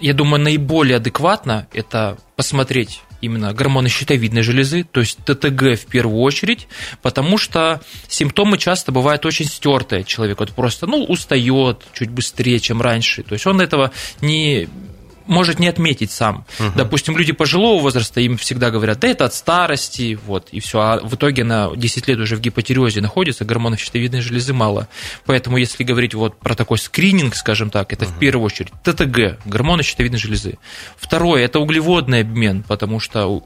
я 0.00 0.12
думаю, 0.12 0.42
наиболее 0.42 0.96
адекватно 0.96 1.68
это 1.72 2.18
посмотреть 2.36 3.02
именно 3.20 3.52
гормоны 3.52 3.88
щитовидной 3.88 4.42
железы, 4.42 4.84
то 4.84 5.00
есть 5.00 5.18
ТТГ 5.24 5.78
в 5.78 5.86
первую 5.86 6.20
очередь, 6.20 6.68
потому 7.02 7.38
что 7.38 7.80
симптомы 8.08 8.58
часто 8.58 8.92
бывают 8.92 9.26
очень 9.26 9.46
стертые. 9.46 10.04
Человек 10.04 10.40
вот 10.40 10.52
просто, 10.52 10.86
ну, 10.86 11.04
устает 11.04 11.84
чуть 11.92 12.10
быстрее, 12.10 12.58
чем 12.60 12.80
раньше. 12.80 13.22
То 13.22 13.34
есть 13.34 13.46
он 13.46 13.60
этого 13.60 13.92
не 14.20 14.68
может 15.30 15.58
не 15.58 15.68
отметить 15.68 16.10
сам. 16.10 16.44
Угу. 16.58 16.72
Допустим, 16.76 17.16
люди 17.16 17.32
пожилого 17.32 17.80
возраста, 17.80 18.20
им 18.20 18.36
всегда 18.36 18.70
говорят, 18.70 18.98
да 19.00 19.08
это 19.08 19.24
от 19.24 19.34
старости, 19.34 20.18
вот, 20.26 20.48
и 20.50 20.60
все. 20.60 20.80
А 20.80 21.00
в 21.00 21.14
итоге 21.14 21.44
на 21.44 21.74
10 21.74 22.08
лет 22.08 22.18
уже 22.18 22.36
в 22.36 22.40
гипотереозе 22.40 23.00
находится, 23.00 23.44
гормонов 23.44 23.80
щитовидной 23.80 24.20
железы 24.20 24.52
мало. 24.52 24.88
Поэтому, 25.24 25.56
если 25.56 25.84
говорить 25.84 26.14
вот 26.14 26.36
про 26.38 26.54
такой 26.54 26.78
скрининг, 26.78 27.36
скажем 27.36 27.70
так, 27.70 27.92
это 27.92 28.04
угу. 28.04 28.12
в 28.12 28.18
первую 28.18 28.44
очередь 28.44 28.72
ТТГ, 28.82 29.46
гормоны 29.46 29.82
щитовидной 29.84 30.18
железы. 30.18 30.58
Второе, 30.96 31.44
это 31.44 31.60
углеводный 31.60 32.20
обмен, 32.20 32.64
потому 32.66 32.98
что 32.98 33.42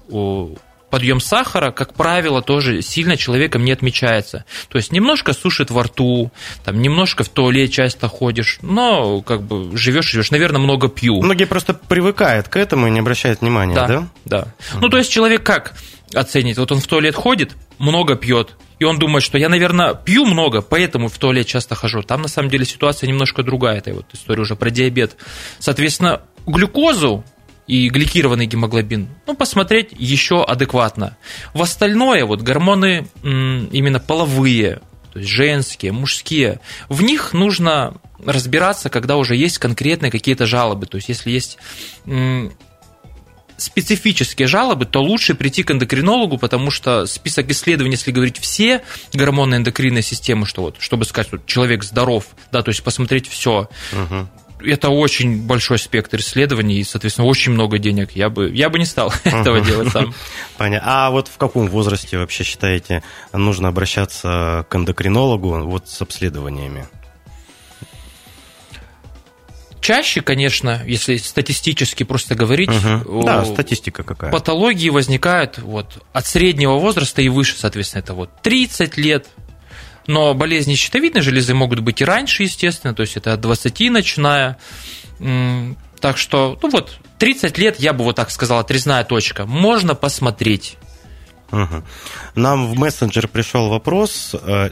подъем 0.94 1.18
сахара, 1.18 1.72
как 1.72 1.94
правило, 1.94 2.40
тоже 2.40 2.80
сильно 2.80 3.16
человеком 3.16 3.64
не 3.64 3.72
отмечается. 3.72 4.44
То 4.68 4.78
есть 4.78 4.92
немножко 4.92 5.33
сушит 5.33 5.72
во 5.72 5.83
рту, 5.83 6.30
там, 6.64 6.80
немножко 6.80 7.24
в 7.24 7.28
туалет 7.30 7.72
часто 7.72 8.07
ходишь, 8.07 8.61
но 8.62 9.20
как 9.20 9.42
бы 9.42 9.76
живешь, 9.76 10.09
живешь. 10.09 10.30
Наверное, 10.30 10.61
много 10.61 10.88
пью. 10.88 11.20
Многие 11.20 11.46
просто 11.46 11.74
привыкают 11.74 12.46
к 12.46 12.57
этому 12.57 12.87
и 12.87 12.92
не 12.92 13.00
обращают 13.00 13.40
внимания, 13.40 13.74
да? 13.74 13.88
Да, 13.88 14.09
да. 14.24 14.40
Угу. 14.74 14.83
Ну, 14.83 14.88
то 14.88 14.98
есть 14.98 15.11
человек 15.11 15.42
как 15.42 15.74
оценит? 16.14 16.59
Вот 16.59 16.70
он 16.70 16.78
в 16.78 16.87
туалет 16.87 17.16
ходит, 17.16 17.57
много 17.78 18.14
пьет, 18.14 18.54
и 18.78 18.85
он 18.85 19.00
думает, 19.00 19.24
что 19.24 19.37
я, 19.37 19.48
наверное, 19.48 19.94
пью 19.94 20.24
много, 20.26 20.62
поэтому 20.62 21.09
в 21.09 21.18
туалет 21.18 21.48
часто 21.48 21.74
хожу. 21.74 22.02
Там, 22.02 22.22
на 22.22 22.28
самом 22.28 22.50
деле, 22.50 22.64
ситуация 22.64 23.09
немножко 23.09 23.42
другая. 23.42 23.78
Это 23.78 23.92
вот 23.94 24.07
история 24.12 24.42
уже 24.42 24.54
про 24.54 24.70
диабет. 24.70 25.16
Соответственно, 25.59 26.20
глюкозу 26.46 27.24
и 27.66 27.88
гликированный 27.88 28.46
гемоглобин, 28.46 29.09
ну, 29.27 29.35
посмотреть 29.35 29.90
еще 29.92 30.44
адекватно. 30.44 31.16
В 31.55 31.62
остальное, 31.62 32.24
вот 32.27 32.42
гормоны 32.42 33.09
именно 33.22 34.00
половые, 34.00 34.81
то 35.12 35.18
есть 35.18 35.31
женские, 35.31 35.92
мужские, 35.92 36.61
в 36.88 37.03
них 37.03 37.33
нужно 37.33 37.94
разбираться, 38.24 38.90
когда 38.90 39.16
уже 39.16 39.37
есть 39.37 39.59
конкретные 39.59 40.11
какие-то 40.11 40.46
жалобы. 40.46 40.87
То 40.87 40.96
есть, 40.96 41.09
если 41.09 41.31
есть 41.31 41.59
специфические 43.57 44.48
жалобы, 44.48 44.85
то 44.85 45.00
лучше 45.00 45.35
прийти 45.35 45.62
к 45.62 45.70
эндокринологу, 45.70 46.38
потому 46.38 46.70
что 46.70 47.07
список 47.07 47.50
исследований, 47.50 47.94
если 47.94 48.11
говорить 48.11 48.38
все 48.38 48.83
гормоны 49.12 49.55
эндокринной 49.55 50.03
системы, 50.03 50.44
что 50.44 50.62
вот, 50.62 50.77
чтобы 50.81 51.05
сказать, 51.05 51.29
что 51.29 51.38
человек 51.46 51.85
здоров, 51.85 52.27
да, 52.50 52.62
то 52.62 52.70
есть 52.70 52.83
посмотреть 52.83 53.29
все, 53.29 53.68
угу 53.92 54.29
это 54.66 54.90
очень 54.90 55.46
большой 55.46 55.79
спектр 55.79 56.18
исследований 56.18 56.79
и, 56.79 56.85
соответственно, 56.85 57.27
очень 57.27 57.53
много 57.53 57.79
денег. 57.79 58.12
Я 58.12 58.31
бы, 58.31 58.50
я 58.50 58.68
бы 58.68 58.79
не 58.79 58.85
стал 58.85 59.12
этого 59.24 59.61
делать 59.61 59.90
сам. 59.90 60.14
Понятно. 60.57 61.07
А 61.07 61.11
вот 61.11 61.29
в 61.29 61.37
каком 61.37 61.68
возрасте 61.68 62.18
вообще 62.18 62.44
считаете 62.44 63.03
нужно 63.33 63.68
обращаться 63.68 64.66
к 64.68 64.77
эндокринологу 64.77 65.66
вот 65.66 65.88
с 65.88 66.03
обследованиями? 66.03 66.87
Чаще, 69.85 70.22
конечно, 70.22 70.81
если 70.87 71.16
статистически 71.18 72.05
просто 72.05 72.35
говорить, 72.35 72.70
угу. 72.70 73.22
да, 73.22 73.44
статистика 73.44 74.03
какая. 74.03 74.33
Патологии 74.33 74.88
возникают 74.88 75.59
вот 75.59 76.03
от 76.14 76.27
среднего 76.27 76.79
возраста 76.79 77.20
и 77.20 77.29
выше, 77.29 77.57
соответственно, 77.59 78.00
это 78.00 78.14
вот 78.14 78.31
30 78.40 78.96
лет, 78.96 79.27
но 80.07 80.35
болезни 80.35 80.75
щитовидной 80.75 81.23
железы 81.23 81.55
могут 81.55 81.81
быть 81.81 82.01
и 82.01 82.05
раньше, 82.05 82.43
естественно, 82.43 82.95
то 82.95 83.03
есть 83.03 83.17
это 83.17 83.33
от 83.33 83.40
20 83.40 83.90
начиная. 83.90 84.59
Так 86.01 86.19
что, 86.19 86.59
ну 86.62 86.71
вот, 86.71 86.99
30 87.19 87.57
лет, 87.59 87.81
я 87.81 87.93
бы 87.93 88.05
вот 88.05 88.17
так 88.17 88.31
сказал, 88.31 88.59
отрезная 88.59 89.05
точка. 89.05 89.47
Можно 89.47 89.95
посмотреть. 89.95 90.77
Угу. 91.51 91.83
Нам 92.35 92.67
в 92.67 92.79
мессенджер 92.79 93.29
пришел 93.29 93.69
вопрос. 93.69 94.35
Э, 94.35 94.71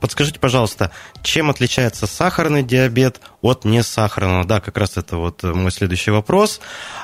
подскажите, 0.00 0.40
пожалуйста, 0.40 0.90
чем 1.22 1.50
отличается 1.50 2.06
сахарный 2.06 2.62
диабет 2.62 3.20
от 3.42 3.64
несахарного? 3.64 4.44
Да, 4.44 4.60
как 4.60 4.78
раз 4.78 4.96
это 4.96 5.18
вот 5.18 5.42
мой 5.42 5.70
следующий 5.70 6.10
вопрос. 6.10 6.60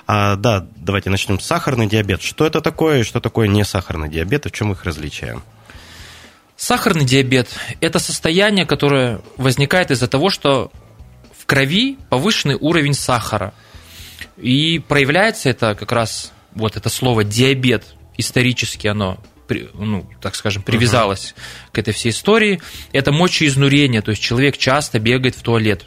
А, 0.07 0.37
да, 0.37 0.67
давайте 0.77 1.11
начнем 1.11 1.38
с 1.41 1.47
сахарный 1.47 1.87
диабет. 1.87 2.23
Что 2.23 2.47
это 2.47 2.61
такое 2.61 3.01
и 3.01 3.05
что 3.05 3.21
такое 3.21 3.49
несахарный 3.49 4.09
диабет 4.09 4.47
и 4.47 4.49
в 4.49 4.53
чем 4.53 4.73
их 4.73 4.85
различия? 4.85 5.41
Сахарный 6.59 7.05
диабет– 7.05 7.49
это 7.81 8.01
состояние, 8.01 8.66
которое 8.66 9.21
возникает 9.37 9.92
из-за 9.92 10.09
того, 10.09 10.29
что 10.29 10.73
в 11.38 11.47
крови 11.47 11.97
повышенный 12.11 12.57
уровень 12.57 12.94
сахара. 12.94 13.55
И 14.37 14.81
проявляется 14.81 15.51
это 15.51 15.77
как 15.77 15.92
раз, 15.92 16.33
вот 16.57 16.77
это 16.77 16.88
слово 16.88 17.23
«диабет», 17.23 17.94
исторически 18.16 18.88
оно 18.88 19.18
ну, 19.73 20.07
так 20.21 20.35
скажем, 20.35 20.62
привязалось 20.62 21.33
uh-huh. 21.35 21.73
к 21.73 21.79
этой 21.79 21.94
всей 21.94 22.11
истории, 22.11 22.61
это 22.92 23.12
мочеизнурение, 23.12 24.03
то 24.03 24.11
есть 24.11 24.23
человек 24.23 24.59
часто 24.59 24.99
бегает 24.99 25.37
в 25.37 25.42
туалет. 25.42 25.87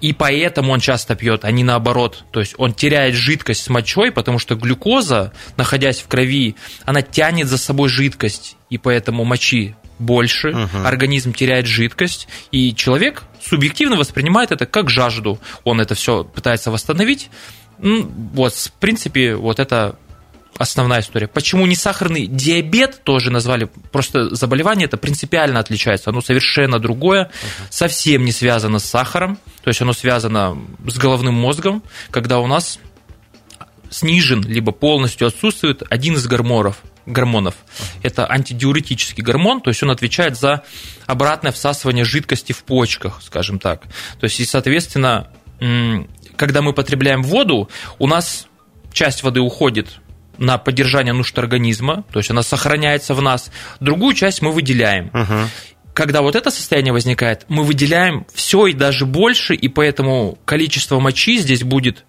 И 0.00 0.12
поэтому 0.12 0.72
он 0.72 0.80
часто 0.80 1.16
пьет, 1.16 1.44
а 1.44 1.50
не 1.50 1.64
наоборот. 1.64 2.24
То 2.30 2.40
есть 2.40 2.54
он 2.58 2.72
теряет 2.72 3.14
жидкость 3.14 3.64
с 3.64 3.68
мочой, 3.68 4.12
потому 4.12 4.38
что 4.38 4.54
глюкоза, 4.54 5.32
находясь 5.56 6.00
в 6.00 6.08
крови, 6.08 6.54
она 6.84 7.02
тянет 7.02 7.48
за 7.48 7.58
собой 7.58 7.88
жидкость, 7.88 8.56
и 8.70 8.78
поэтому 8.78 9.24
мочи 9.24 9.74
больше, 9.98 10.50
угу. 10.50 10.78
организм 10.84 11.32
теряет 11.32 11.66
жидкость, 11.66 12.28
и 12.52 12.74
человек 12.74 13.24
субъективно 13.42 13.96
воспринимает 13.96 14.52
это 14.52 14.66
как 14.66 14.90
жажду. 14.90 15.38
Он 15.64 15.80
это 15.80 15.94
все 15.94 16.24
пытается 16.24 16.70
восстановить. 16.70 17.30
Ну, 17.78 18.10
вот, 18.34 18.54
в 18.54 18.72
принципе, 18.72 19.34
вот 19.34 19.58
это 19.58 19.96
основная 20.56 21.00
история. 21.00 21.28
Почему 21.28 21.66
не 21.66 21.76
сахарный 21.76 22.26
диабет 22.26 23.02
тоже 23.04 23.30
назвали? 23.30 23.68
Просто 23.92 24.34
заболевание 24.34 24.86
это 24.86 24.96
принципиально 24.96 25.60
отличается. 25.60 26.10
Оно 26.10 26.20
совершенно 26.20 26.78
другое, 26.78 27.24
uh-huh. 27.24 27.66
совсем 27.70 28.24
не 28.24 28.32
связано 28.32 28.78
с 28.78 28.84
сахаром. 28.84 29.38
То 29.62 29.68
есть 29.68 29.80
оно 29.82 29.92
связано 29.92 30.58
с 30.86 30.96
головным 30.96 31.34
мозгом, 31.34 31.82
когда 32.10 32.38
у 32.40 32.46
нас 32.46 32.78
снижен, 33.90 34.42
либо 34.42 34.72
полностью 34.72 35.26
отсутствует 35.28 35.82
один 35.88 36.14
из 36.14 36.26
гормонов. 36.26 36.82
гормонов. 37.06 37.54
Это 38.02 38.30
антидиуретический 38.30 39.22
гормон, 39.22 39.60
то 39.60 39.70
есть 39.70 39.82
он 39.82 39.90
отвечает 39.90 40.38
за 40.38 40.62
обратное 41.06 41.52
всасывание 41.52 42.04
жидкости 42.04 42.52
в 42.52 42.64
почках, 42.64 43.22
скажем 43.22 43.58
так. 43.58 43.84
То 44.20 44.24
есть, 44.24 44.40
и, 44.40 44.44
соответственно, 44.44 45.28
когда 46.36 46.60
мы 46.60 46.74
потребляем 46.74 47.22
воду, 47.22 47.70
у 47.98 48.06
нас 48.06 48.46
часть 48.92 49.22
воды 49.22 49.40
уходит 49.40 50.00
на 50.38 50.58
поддержание 50.58 51.12
нужд 51.12 51.38
организма, 51.38 52.04
то 52.12 52.18
есть 52.18 52.30
она 52.30 52.42
сохраняется 52.42 53.14
в 53.14 53.22
нас. 53.22 53.50
Другую 53.80 54.14
часть 54.14 54.42
мы 54.42 54.52
выделяем. 54.52 55.08
Угу. 55.08 55.48
Когда 55.94 56.22
вот 56.22 56.36
это 56.36 56.50
состояние 56.50 56.92
возникает, 56.92 57.44
мы 57.48 57.64
выделяем 57.64 58.26
все 58.32 58.66
и 58.66 58.72
даже 58.72 59.04
больше, 59.04 59.54
и 59.54 59.68
поэтому 59.68 60.38
количество 60.44 61.00
мочи 61.00 61.38
здесь 61.38 61.64
будет 61.64 62.04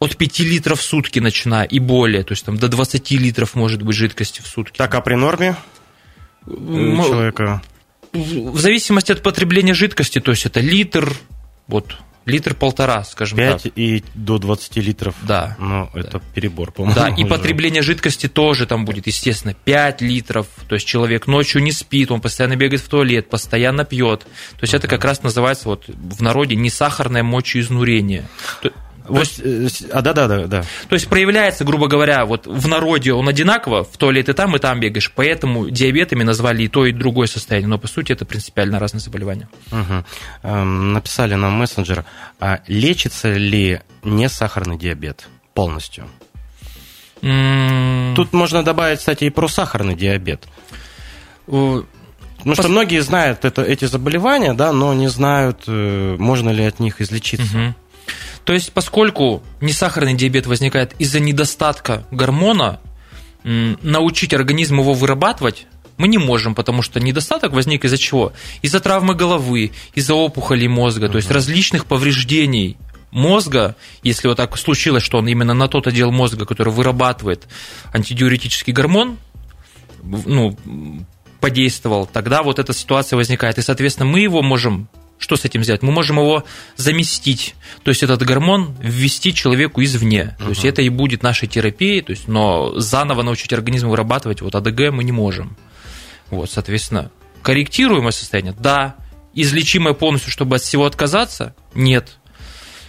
от 0.00 0.16
5 0.16 0.40
литров 0.40 0.80
в 0.80 0.82
сутки 0.82 1.18
начиная 1.20 1.64
и 1.64 1.78
более, 1.78 2.24
то 2.24 2.32
есть 2.32 2.44
там 2.44 2.56
до 2.56 2.68
20 2.68 3.10
литров 3.12 3.54
может 3.54 3.82
быть 3.82 3.94
жидкости 3.94 4.40
в 4.40 4.46
сутки. 4.46 4.78
Так, 4.78 4.94
а 4.94 5.00
при 5.00 5.14
норме 5.14 5.56
человека? 6.46 7.62
В 8.12 8.58
зависимости 8.58 9.12
от 9.12 9.22
потребления 9.22 9.74
жидкости, 9.74 10.18
то 10.20 10.32
есть 10.32 10.46
это 10.46 10.60
литр, 10.60 11.12
вот 11.68 11.96
литр-полтора, 12.26 13.04
скажем 13.04 13.38
5 13.38 13.62
так. 13.62 13.72
и 13.76 14.04
до 14.14 14.38
20 14.38 14.76
литров. 14.76 15.14
Да. 15.22 15.56
Ну, 15.58 15.90
это 15.94 16.20
перебор, 16.34 16.72
по-моему. 16.72 16.94
Да, 16.94 17.08
и 17.08 17.12
уже. 17.24 17.26
потребление 17.26 17.82
жидкости 17.82 18.28
тоже 18.28 18.66
там 18.66 18.84
будет, 18.84 19.06
естественно, 19.06 19.54
5 19.54 20.00
литров. 20.02 20.46
То 20.68 20.74
есть 20.74 20.86
человек 20.86 21.26
ночью 21.26 21.62
не 21.62 21.72
спит, 21.72 22.10
он 22.10 22.20
постоянно 22.20 22.56
бегает 22.56 22.82
в 22.82 22.88
туалет, 22.88 23.28
постоянно 23.28 23.84
пьет. 23.84 24.20
То 24.20 24.62
есть 24.62 24.74
это 24.74 24.88
как 24.88 25.04
раз 25.04 25.22
называется 25.22 25.68
вот 25.68 25.84
в 25.88 26.22
народе 26.22 26.56
несахарное 26.56 27.22
мочеизнурение. 27.22 28.28
То 29.10 29.14
Вот, 29.16 29.26
есть, 29.26 29.82
э, 29.82 29.88
а, 29.90 30.02
да, 30.02 30.12
да, 30.12 30.28
да, 30.28 30.46
да. 30.46 30.62
то 30.88 30.94
есть 30.94 31.08
проявляется, 31.08 31.64
грубо 31.64 31.88
говоря, 31.88 32.24
вот 32.26 32.46
в 32.46 32.68
народе 32.68 33.12
он 33.12 33.28
одинаково, 33.28 33.82
в 33.82 33.96
туалет 33.96 34.28
и 34.28 34.32
там, 34.34 34.54
и 34.54 34.60
там 34.60 34.78
бегаешь. 34.78 35.10
Поэтому 35.16 35.68
диабетами 35.68 36.22
назвали 36.22 36.62
и 36.62 36.68
то, 36.68 36.86
и 36.86 36.92
другое 36.92 37.26
состояние. 37.26 37.66
Но 37.68 37.76
по 37.76 37.88
сути 37.88 38.12
это 38.12 38.24
принципиально 38.24 38.78
разные 38.78 39.00
заболевания. 39.00 39.48
Эм, 40.44 40.92
Написали 40.92 41.34
нам 41.34 41.54
мессенджер, 41.54 42.04
а 42.38 42.60
лечится 42.68 43.32
ли 43.32 43.80
несахарный 44.04 44.78
диабет 44.78 45.26
полностью? 45.54 46.06
М, 47.22 48.14
Тут 48.14 48.32
можно 48.32 48.62
добавить, 48.62 49.00
кстати, 49.00 49.24
и 49.24 49.30
про 49.30 49.48
сахарный 49.48 49.96
диабет. 49.96 50.46
Потому 51.46 52.54
что 52.54 52.68
многие 52.68 53.00
знают 53.00 53.44
это, 53.44 53.62
эти 53.62 53.86
заболевания, 53.86 54.54
да, 54.54 54.72
но 54.72 54.94
не 54.94 55.08
знают, 55.08 55.64
э, 55.66 56.16
можно 56.16 56.50
ли 56.50 56.64
от 56.64 56.78
них 56.78 57.00
излечиться. 57.00 57.74
То 58.44 58.52
есть, 58.52 58.72
поскольку 58.72 59.42
несахарный 59.60 60.14
диабет 60.14 60.46
возникает 60.46 60.94
из-за 60.98 61.20
недостатка 61.20 62.04
гормона, 62.10 62.80
научить 63.42 64.34
организм 64.34 64.80
его 64.80 64.92
вырабатывать 64.92 65.66
мы 66.00 66.08
не 66.08 66.16
можем, 66.16 66.54
потому 66.54 66.80
что 66.80 66.98
недостаток 66.98 67.52
возник 67.52 67.84
из-за 67.84 67.98
чего? 67.98 68.32
Из-за 68.62 68.80
травмы 68.80 69.14
головы, 69.14 69.72
из-за 69.94 70.14
опухолей 70.14 70.66
мозга, 70.66 71.10
то 71.10 71.18
есть 71.18 71.30
различных 71.30 71.84
повреждений 71.84 72.78
мозга, 73.10 73.76
если 74.02 74.28
вот 74.28 74.38
так 74.38 74.56
случилось, 74.56 75.02
что 75.02 75.18
он 75.18 75.28
именно 75.28 75.52
на 75.52 75.68
тот 75.68 75.86
отдел 75.86 76.10
мозга, 76.10 76.46
который 76.46 76.72
вырабатывает 76.72 77.48
антидиуретический 77.92 78.72
гормон, 78.72 79.18
ну, 80.02 80.56
подействовал, 81.38 82.06
тогда 82.06 82.42
вот 82.42 82.58
эта 82.58 82.72
ситуация 82.72 83.18
возникает. 83.18 83.58
И, 83.58 83.62
соответственно, 83.62 84.08
мы 84.08 84.20
его 84.20 84.40
можем 84.40 84.88
что 85.20 85.36
с 85.36 85.44
этим 85.44 85.62
сделать? 85.62 85.82
Мы 85.82 85.92
можем 85.92 86.18
его 86.18 86.44
заместить, 86.76 87.54
то 87.84 87.90
есть 87.90 88.02
этот 88.02 88.22
гормон 88.22 88.74
ввести 88.80 89.32
человеку 89.32 89.82
извне. 89.84 90.34
То 90.38 90.48
есть 90.48 90.64
это 90.64 90.82
и 90.82 90.88
будет 90.88 91.22
нашей 91.22 91.46
терапией, 91.46 92.00
то 92.00 92.10
есть, 92.10 92.26
но 92.26 92.78
заново 92.80 93.22
научить 93.22 93.52
организм 93.52 93.90
вырабатывать 93.90 94.40
вот 94.40 94.54
АДГ 94.54 94.90
мы 94.90 95.04
не 95.04 95.12
можем. 95.12 95.56
Вот, 96.30 96.50
соответственно, 96.50 97.10
корректируемое 97.42 98.12
состояние, 98.12 98.54
да. 98.58 98.96
Излечимое 99.34 99.94
полностью, 99.94 100.32
чтобы 100.32 100.56
от 100.56 100.62
всего 100.62 100.86
отказаться, 100.86 101.54
нет. 101.74 102.18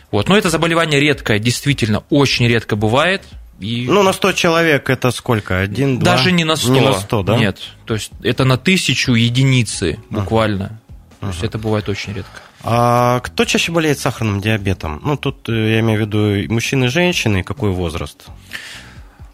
Вот, 0.09 0.27
но 0.27 0.37
это 0.37 0.49
заболевание 0.49 0.99
редкое, 0.99 1.37
действительно, 1.37 2.03
очень 2.09 2.47
редко 2.47 2.75
бывает. 2.75 3.23
И 3.59 3.85
Ну, 3.87 4.01
на 4.01 4.11
100 4.11 4.33
человек 4.33 4.89
это 4.89 5.11
сколько? 5.11 5.59
Один, 5.59 5.99
два? 5.99 6.15
даже 6.15 6.31
не 6.31 6.43
на 6.43 6.55
100. 6.55 6.73
Не 6.73 6.81
на 6.81 6.93
100, 6.93 7.23
да? 7.23 7.37
Нет. 7.37 7.59
То 7.85 7.93
есть 7.93 8.11
это 8.23 8.43
на 8.43 8.57
тысячу 8.57 9.13
единицы 9.13 9.99
буквально. 10.09 10.80
То 11.21 11.27
есть 11.27 11.43
это 11.43 11.57
бывает 11.59 11.87
очень 11.87 12.13
редко. 12.13 12.41
А 12.63 13.19
кто 13.19 13.45
чаще 13.45 13.71
болеет 13.71 13.99
сахарным 13.99 14.41
диабетом? 14.41 14.99
Ну, 15.03 15.17
тут 15.17 15.47
э, 15.49 15.73
я 15.73 15.79
имею 15.79 15.99
в 15.99 16.01
виду 16.01 16.51
мужчины 16.51 16.85
и 16.85 16.87
женщины, 16.87 17.39
и 17.39 17.43
какой 17.43 17.69
возраст? 17.71 18.25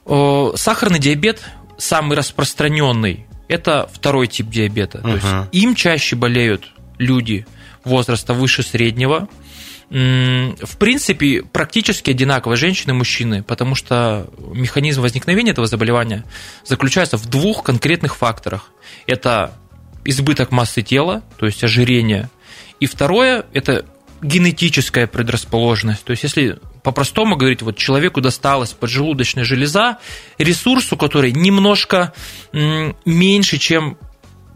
Сахарный 0.05 0.99
диабет 0.99 1.41
самый 1.77 2.17
распространенный. 2.17 3.25
Это 3.47 3.89
второй 3.91 4.27
тип 4.27 4.49
диабета. 4.49 4.99
То 4.99 5.15
есть 5.15 5.27
им 5.53 5.75
чаще 5.75 6.15
болеют 6.15 6.73
люди 6.97 7.45
возраста 7.85 8.33
выше 8.33 8.63
среднего. 8.63 9.29
В 9.89 10.77
принципе, 10.77 11.43
практически 11.43 12.11
одинаково 12.11 12.57
женщины 12.57 12.91
и 12.91 12.95
мужчины, 12.95 13.43
потому 13.43 13.73
что 13.75 14.29
механизм 14.53 15.01
возникновения 15.01 15.51
этого 15.51 15.67
заболевания 15.67 16.25
заключается 16.65 17.17
в 17.17 17.25
двух 17.27 17.63
конкретных 17.63 18.17
факторах. 18.17 18.71
Это 19.05 19.53
избыток 20.05 20.51
массы 20.51 20.81
тела, 20.81 21.23
то 21.37 21.45
есть 21.45 21.63
ожирение, 21.63 22.29
и 22.79 22.85
второе– 22.85 23.45
это 23.53 23.85
генетическая 24.21 25.07
предрасположенность. 25.07 26.03
То 26.03 26.11
есть, 26.11 26.23
если 26.23 26.59
по-простому 26.83 27.35
говорить, 27.35 27.61
вот 27.61 27.77
человеку 27.77 28.21
досталась 28.21 28.71
поджелудочная 28.71 29.43
железа, 29.43 29.97
ресурс 30.37 30.91
у 30.93 30.97
которой 30.97 31.31
немножко 31.31 32.13
меньше, 33.05 33.57
чем 33.57 33.97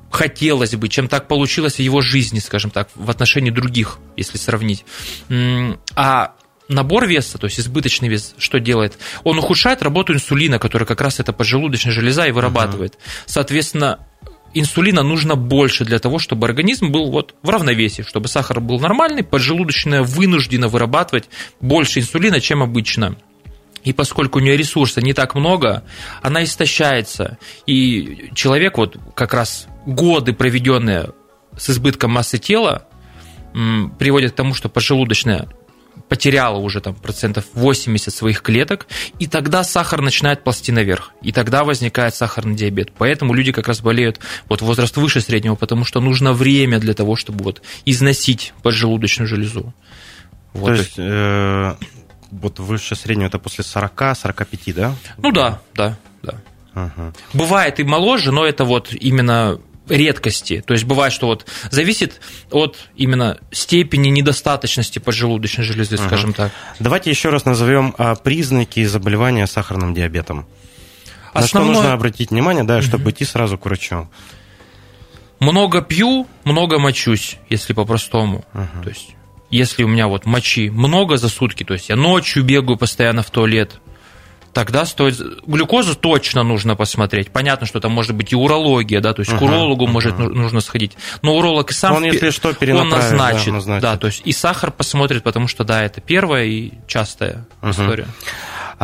хотелось 0.09 0.75
бы, 0.75 0.89
чем 0.89 1.07
так 1.07 1.27
получилось 1.27 1.75
в 1.75 1.79
его 1.79 2.01
жизни, 2.01 2.39
скажем 2.39 2.71
так, 2.71 2.89
в 2.95 3.09
отношении 3.09 3.51
других, 3.51 3.99
если 4.17 4.37
сравнить. 4.37 4.83
А 5.95 6.33
набор 6.67 7.05
веса, 7.05 7.37
то 7.37 7.45
есть 7.45 7.59
избыточный 7.59 8.09
вес, 8.09 8.33
что 8.37 8.59
делает? 8.59 8.97
Он 9.23 9.37
ухудшает 9.37 9.81
работу 9.83 10.13
инсулина, 10.13 10.59
который 10.59 10.87
как 10.87 11.01
раз 11.01 11.19
это 11.19 11.33
поджелудочная 11.33 11.93
железа 11.93 12.25
и 12.27 12.31
вырабатывает. 12.31 12.97
Соответственно, 13.25 13.99
инсулина 14.53 15.03
нужно 15.03 15.35
больше 15.35 15.85
для 15.85 15.99
того, 15.99 16.19
чтобы 16.19 16.47
организм 16.47 16.91
был 16.91 17.11
вот 17.11 17.35
в 17.41 17.49
равновесии, 17.49 18.01
чтобы 18.01 18.27
сахар 18.27 18.59
был 18.59 18.79
нормальный, 18.79 19.23
поджелудочная 19.23 20.03
вынуждена 20.03 20.67
вырабатывать 20.67 21.29
больше 21.59 21.99
инсулина, 21.99 22.39
чем 22.39 22.63
обычно. 22.63 23.15
И 23.83 23.93
поскольку 23.93 24.39
у 24.39 24.41
нее 24.41 24.57
ресурса 24.57 25.01
не 25.01 25.13
так 25.13 25.33
много, 25.35 25.83
она 26.21 26.43
истощается. 26.43 27.37
И 27.65 28.29
человек 28.35 28.77
вот 28.77 28.97
как 29.15 29.33
раз 29.33 29.67
годы, 29.85 30.33
проведенные 30.33 31.09
с 31.57 31.69
избытком 31.69 32.11
массы 32.11 32.37
тела, 32.37 32.87
приводят 33.99 34.33
к 34.33 34.35
тому, 34.35 34.53
что 34.53 34.69
поджелудочная 34.69 35.49
потеряла 36.07 36.57
уже 36.57 36.81
там 36.81 36.93
процентов 36.93 37.45
80 37.53 38.13
своих 38.13 38.41
клеток, 38.41 38.87
и 39.19 39.27
тогда 39.27 39.63
сахар 39.63 40.01
начинает 40.01 40.43
ползти 40.43 40.71
наверх, 40.71 41.11
и 41.21 41.31
тогда 41.31 41.63
возникает 41.63 42.15
сахарный 42.15 42.55
диабет. 42.55 42.91
Поэтому 42.97 43.33
люди 43.33 43.51
как 43.51 43.67
раз 43.67 43.81
болеют 43.81 44.19
вот 44.49 44.61
возраст 44.61 44.95
выше 44.97 45.21
среднего, 45.21 45.55
потому 45.55 45.85
что 45.85 46.01
нужно 46.01 46.33
время 46.33 46.79
для 46.79 46.93
того, 46.93 47.15
чтобы 47.15 47.43
вот 47.43 47.61
износить 47.85 48.53
поджелудочную 48.61 49.27
железу. 49.27 49.73
Вот, 50.53 50.67
То 50.67 50.73
есть, 50.73 50.95
э, 50.97 51.75
вот 52.31 52.59
выше 52.59 52.95
среднего 52.95 53.27
это 53.27 53.39
после 53.39 53.63
40-45, 53.63 54.73
да? 54.73 54.95
ну 55.17 55.31
да, 55.31 55.61
да, 55.75 55.97
да. 56.23 56.35
Ага. 56.73 57.13
Бывает 57.33 57.79
и 57.79 57.83
моложе, 57.83 58.31
но 58.31 58.45
это 58.45 58.65
вот 58.65 58.93
именно 58.93 59.59
редкости. 59.87 60.63
То 60.65 60.73
есть 60.73 60.85
бывает, 60.85 61.13
что 61.13 61.27
вот 61.27 61.45
зависит 61.69 62.21
от 62.51 62.77
именно 62.95 63.39
степени 63.51 64.09
недостаточности 64.09 64.99
поджелудочной 64.99 65.63
железы, 65.63 65.97
скажем 65.97 66.33
так. 66.33 66.51
Давайте 66.79 67.09
еще 67.09 67.29
раз 67.29 67.45
назовем 67.45 67.93
а, 67.97 68.15
признаки 68.15 68.83
заболевания 68.85 69.47
сахарным 69.47 69.93
диабетом. 69.93 70.47
На 71.33 71.41
что 71.41 71.59
Основное- 71.59 71.75
нужно 71.75 71.93
обратить 71.93 72.31
внимание, 72.31 72.63
да, 72.63 72.81
чтобы 72.81 73.11
идти 73.11 73.25
сразу 73.25 73.57
к 73.57 73.65
врачу. 73.65 74.09
Много 75.39 75.81
пью, 75.81 76.27
много 76.43 76.77
мочусь, 76.77 77.37
если 77.49 77.73
по-простому. 77.73 78.45
То 78.83 78.89
есть, 78.89 79.15
если 79.49 79.83
у 79.83 79.87
меня 79.87 80.07
вот 80.07 80.25
мочи 80.25 80.69
много 80.69 81.17
за 81.17 81.29
сутки, 81.29 81.63
то 81.63 81.73
есть 81.73 81.89
я 81.89 81.95
ночью 81.95 82.43
бегаю 82.43 82.77
постоянно 82.77 83.23
в 83.23 83.31
туалет, 83.31 83.79
тогда 84.53 84.85
стоит... 84.85 85.17
Глюкозу 85.45 85.95
точно 85.95 86.43
нужно 86.43 86.75
посмотреть. 86.75 87.31
Понятно, 87.31 87.67
что 87.67 87.79
там 87.79 87.91
может 87.91 88.15
быть 88.15 88.31
и 88.31 88.35
урология, 88.35 89.01
да, 89.01 89.13
то 89.13 89.21
есть 89.21 89.31
к 89.31 89.35
Ага, 89.35 89.45
урологу 89.45 89.85
ага. 89.85 89.93
может 89.93 90.19
ну- 90.19 90.29
нужно 90.29 90.61
сходить. 90.61 90.97
Но 91.21 91.35
уролог 91.37 91.71
и 91.71 91.73
сам... 91.73 91.95
Он, 91.95 92.03
если 92.03 92.29
что, 92.29 92.49
он 92.49 92.55
перенаправит, 92.55 93.11
да, 93.11 93.17
назначит, 93.17 93.53
назначит. 93.53 93.81
да, 93.81 93.97
то 93.97 94.07
есть 94.07 94.21
и 94.25 94.31
сахар 94.31 94.71
посмотрит, 94.71 95.23
потому 95.23 95.47
что, 95.47 95.63
да, 95.63 95.83
это 95.83 96.01
первая 96.01 96.45
и 96.45 96.73
частая 96.87 97.45
история. 97.63 98.07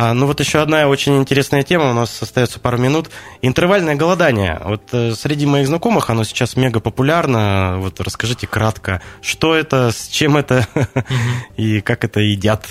А, 0.00 0.14
ну 0.14 0.26
вот 0.26 0.38
еще 0.38 0.60
одна 0.60 0.86
очень 0.86 1.16
интересная 1.16 1.64
тема, 1.64 1.90
у 1.90 1.92
нас 1.92 2.22
остается 2.22 2.60
пару 2.60 2.78
минут. 2.78 3.10
Интервальное 3.42 3.96
голодание. 3.96 4.60
Вот 4.64 4.82
э, 4.92 5.12
среди 5.12 5.44
моих 5.44 5.66
знакомых 5.66 6.08
оно 6.08 6.22
сейчас 6.22 6.54
мега 6.54 6.78
популярно. 6.78 7.78
Вот 7.78 8.00
расскажите 8.00 8.46
кратко, 8.46 9.02
что 9.22 9.56
это, 9.56 9.90
с 9.90 10.06
чем 10.06 10.36
это 10.36 10.68
и 11.56 11.80
как 11.80 12.04
это 12.04 12.20
едят. 12.20 12.64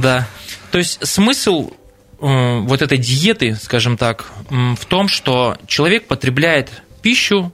Да. 0.00 0.26
То 0.72 0.78
есть 0.78 1.06
смысл 1.06 1.70
вот 2.18 2.82
этой 2.82 2.98
диеты, 2.98 3.54
скажем 3.56 3.96
так, 3.96 4.32
в 4.48 4.84
том, 4.86 5.08
что 5.08 5.56
человек 5.66 6.06
потребляет 6.06 6.82
пищу 7.02 7.52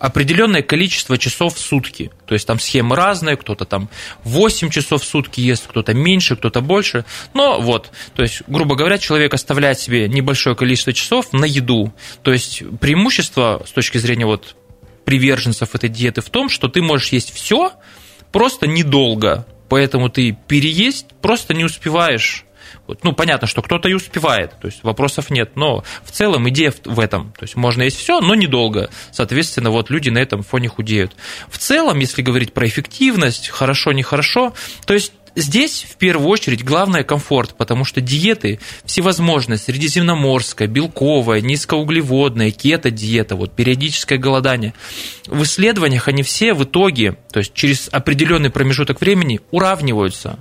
определенное 0.00 0.62
количество 0.62 1.18
часов 1.18 1.54
в 1.54 1.58
сутки. 1.58 2.10
То 2.26 2.34
есть 2.34 2.46
там 2.46 2.58
схемы 2.58 2.96
разные, 2.96 3.36
кто-то 3.36 3.66
там 3.66 3.90
8 4.24 4.70
часов 4.70 5.02
в 5.02 5.04
сутки 5.06 5.40
ест, 5.40 5.66
кто-то 5.66 5.92
меньше, 5.92 6.36
кто-то 6.36 6.62
больше. 6.62 7.04
Но 7.34 7.60
вот, 7.60 7.92
то 8.14 8.22
есть, 8.22 8.42
грубо 8.46 8.76
говоря, 8.76 8.96
человек 8.96 9.34
оставляет 9.34 9.78
себе 9.78 10.08
небольшое 10.08 10.56
количество 10.56 10.94
часов 10.94 11.34
на 11.34 11.44
еду. 11.44 11.92
То 12.22 12.32
есть 12.32 12.62
преимущество 12.80 13.62
с 13.66 13.72
точки 13.72 13.98
зрения 13.98 14.24
вот 14.24 14.56
приверженцев 15.04 15.74
этой 15.74 15.90
диеты 15.90 16.22
в 16.22 16.30
том, 16.30 16.48
что 16.48 16.68
ты 16.68 16.80
можешь 16.80 17.12
есть 17.12 17.34
все, 17.34 17.72
просто 18.32 18.66
недолго. 18.66 19.46
Поэтому 19.68 20.08
ты 20.08 20.36
переесть 20.48 21.08
просто 21.20 21.52
не 21.52 21.64
успеваешь. 21.64 22.46
Вот. 22.86 23.04
Ну, 23.04 23.12
понятно, 23.12 23.46
что 23.46 23.62
кто-то 23.62 23.88
и 23.88 23.94
успевает, 23.94 24.58
то 24.60 24.66
есть 24.66 24.82
вопросов 24.82 25.30
нет, 25.30 25.52
но 25.56 25.84
в 26.04 26.10
целом 26.10 26.48
идея 26.48 26.72
в 26.84 27.00
этом. 27.00 27.32
То 27.38 27.44
есть 27.44 27.56
можно 27.56 27.82
есть 27.82 27.96
все, 27.96 28.20
но 28.20 28.34
недолго. 28.34 28.90
Соответственно, 29.12 29.70
вот 29.70 29.90
люди 29.90 30.10
на 30.10 30.18
этом 30.18 30.42
фоне 30.42 30.68
худеют. 30.68 31.12
В 31.48 31.58
целом, 31.58 31.98
если 31.98 32.22
говорить 32.22 32.52
про 32.52 32.66
эффективность, 32.66 33.48
хорошо, 33.48 33.92
нехорошо, 33.92 34.54
то 34.86 34.94
есть 34.94 35.12
Здесь 35.36 35.86
в 35.88 35.96
первую 35.96 36.28
очередь 36.28 36.64
главное 36.64 37.04
комфорт, 37.04 37.54
потому 37.56 37.84
что 37.84 38.00
диеты 38.00 38.58
всевозможные, 38.84 39.58
средиземноморская, 39.58 40.66
белковая, 40.66 41.40
низкоуглеводная, 41.40 42.50
кето-диета, 42.50 43.36
вот, 43.36 43.54
периодическое 43.54 44.18
голодание. 44.18 44.74
В 45.26 45.42
исследованиях 45.44 46.08
они 46.08 46.22
все 46.22 46.52
в 46.52 46.64
итоге, 46.64 47.16
то 47.32 47.38
есть 47.38 47.54
через 47.54 47.88
определенный 47.92 48.50
промежуток 48.50 49.00
времени 49.00 49.40
уравниваются, 49.52 50.40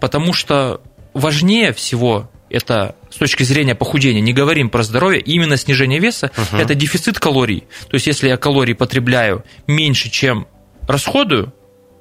потому 0.00 0.32
что 0.32 0.80
важнее 1.14 1.72
всего 1.72 2.30
это 2.50 2.94
с 3.10 3.16
точки 3.16 3.42
зрения 3.42 3.74
похудения, 3.74 4.20
не 4.20 4.32
говорим 4.32 4.70
про 4.70 4.82
здоровье, 4.82 5.20
именно 5.20 5.56
снижение 5.56 5.98
веса, 5.98 6.30
uh-huh. 6.36 6.60
это 6.60 6.74
дефицит 6.74 7.18
калорий. 7.18 7.64
То 7.88 7.94
есть, 7.94 8.06
если 8.06 8.28
я 8.28 8.36
калорий 8.36 8.74
потребляю 8.74 9.44
меньше, 9.66 10.10
чем 10.10 10.46
расходую, 10.86 11.52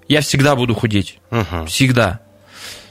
я 0.08 0.22
всегда 0.22 0.56
буду 0.56 0.76
худеть. 0.76 1.20
Uh-huh. 1.32 1.66
Всегда. 1.66 2.20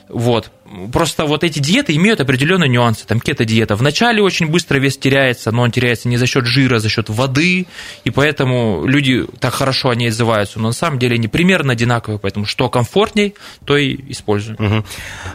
Вот. 0.09 0.51
Просто 0.93 1.27
вот 1.27 1.45
эти 1.45 1.59
диеты 1.59 1.95
имеют 1.97 2.21
определенные 2.21 2.69
нюансы. 2.69 3.07
Там 3.07 3.21
кето-диета. 3.21 3.77
Вначале 3.77 4.23
очень 4.23 4.47
быстро 4.47 4.79
вес 4.79 4.97
теряется, 4.97 5.51
но 5.53 5.63
он 5.63 5.71
теряется 5.71 6.09
не 6.09 6.17
за 6.17 6.27
счет 6.27 6.47
жира, 6.47 6.77
а 6.77 6.79
за 6.79 6.89
счет 6.89 7.09
воды, 7.09 7.67
и 8.05 8.11
поэтому 8.11 8.85
люди 8.87 9.27
так 9.39 9.53
хорошо 9.55 9.91
о 9.91 9.95
ней 9.95 10.09
отзываются. 10.09 10.59
Но 10.59 10.69
на 10.69 10.75
самом 10.75 10.99
деле 10.99 11.17
они 11.17 11.29
примерно 11.29 11.73
одинаковые, 11.73 12.19
поэтому 12.19 12.47
что 12.47 12.69
комфортней, 12.69 13.35
то 13.65 13.77
и 13.77 13.97
используем. 14.11 14.57
Угу. 14.65 14.85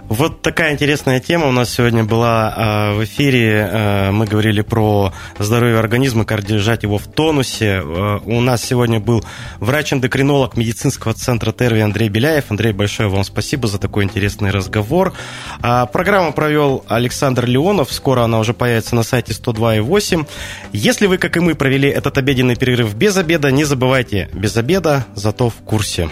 Вот 0.10 0.41
такая 0.41 0.73
интересная 0.73 1.19
тема 1.19 1.47
у 1.47 1.52
нас 1.52 1.73
сегодня 1.73 2.04
была 2.04 2.54
а, 2.56 2.93
в 2.93 3.04
эфире. 3.04 3.69
А, 3.71 4.12
мы 4.12 4.26
говорили 4.26 4.62
про 4.62 5.13
здоровье 5.38 5.78
организма, 5.78 6.26
как 6.26 6.43
держать 6.43 6.84
его 6.84 6.97
в 6.97 7.08
тонусе. 7.08 7.82
А, 7.84 8.21
у 8.26 8.41
нас 8.41 8.63
сегодня 8.63 9.00
был 9.00 9.23
врач-эндокринолог 9.60 10.58
медицинского 10.58 11.13
центра 11.13 11.52
Терви 11.52 11.82
Андрей 11.82 12.10
Беляев. 12.10 12.45
Андрей, 12.50 12.73
большое 12.73 13.10
вам 13.10 13.23
спасибо 13.23 13.67
за 13.67 13.78
такой 13.78 14.04
интересный 14.04 14.52
разговор. 14.52 15.13
А, 15.62 15.86
программу 15.86 16.34
провел 16.34 16.84
Александр 16.88 17.46
Леонов. 17.46 17.92
Скоро 17.92 18.24
она 18.24 18.40
уже 18.40 18.54
появится 18.54 18.96
на 18.96 19.04
сайте 19.04 19.34
102.8. 19.34 20.28
Если 20.74 21.08
вы, 21.08 21.18
как 21.18 21.38
и 21.38 21.40
мы, 21.40 21.56
провели 21.56 21.90
этот 21.90 22.18
обеденный 22.18 22.56
перерыв 22.56 22.94
без 22.94 23.18
обеда, 23.18 23.52
не 23.52 23.63
забывайте, 23.63 24.30
без 24.34 24.56
обеда, 24.58 25.06
зато 25.16 25.50
в 25.50 25.56
курсе. 25.56 26.10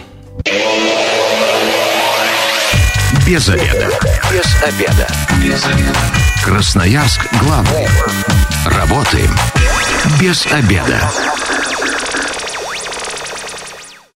Без 3.26 3.48
обеда. 3.48 3.90
Без 4.32 4.62
обеда. 4.62 5.08
Без 5.42 5.64
обеда. 5.64 5.98
Красноярск 6.44 7.26
главный. 7.40 7.88
Работаем 8.66 9.30
без 10.20 10.46
обеда. 10.46 11.00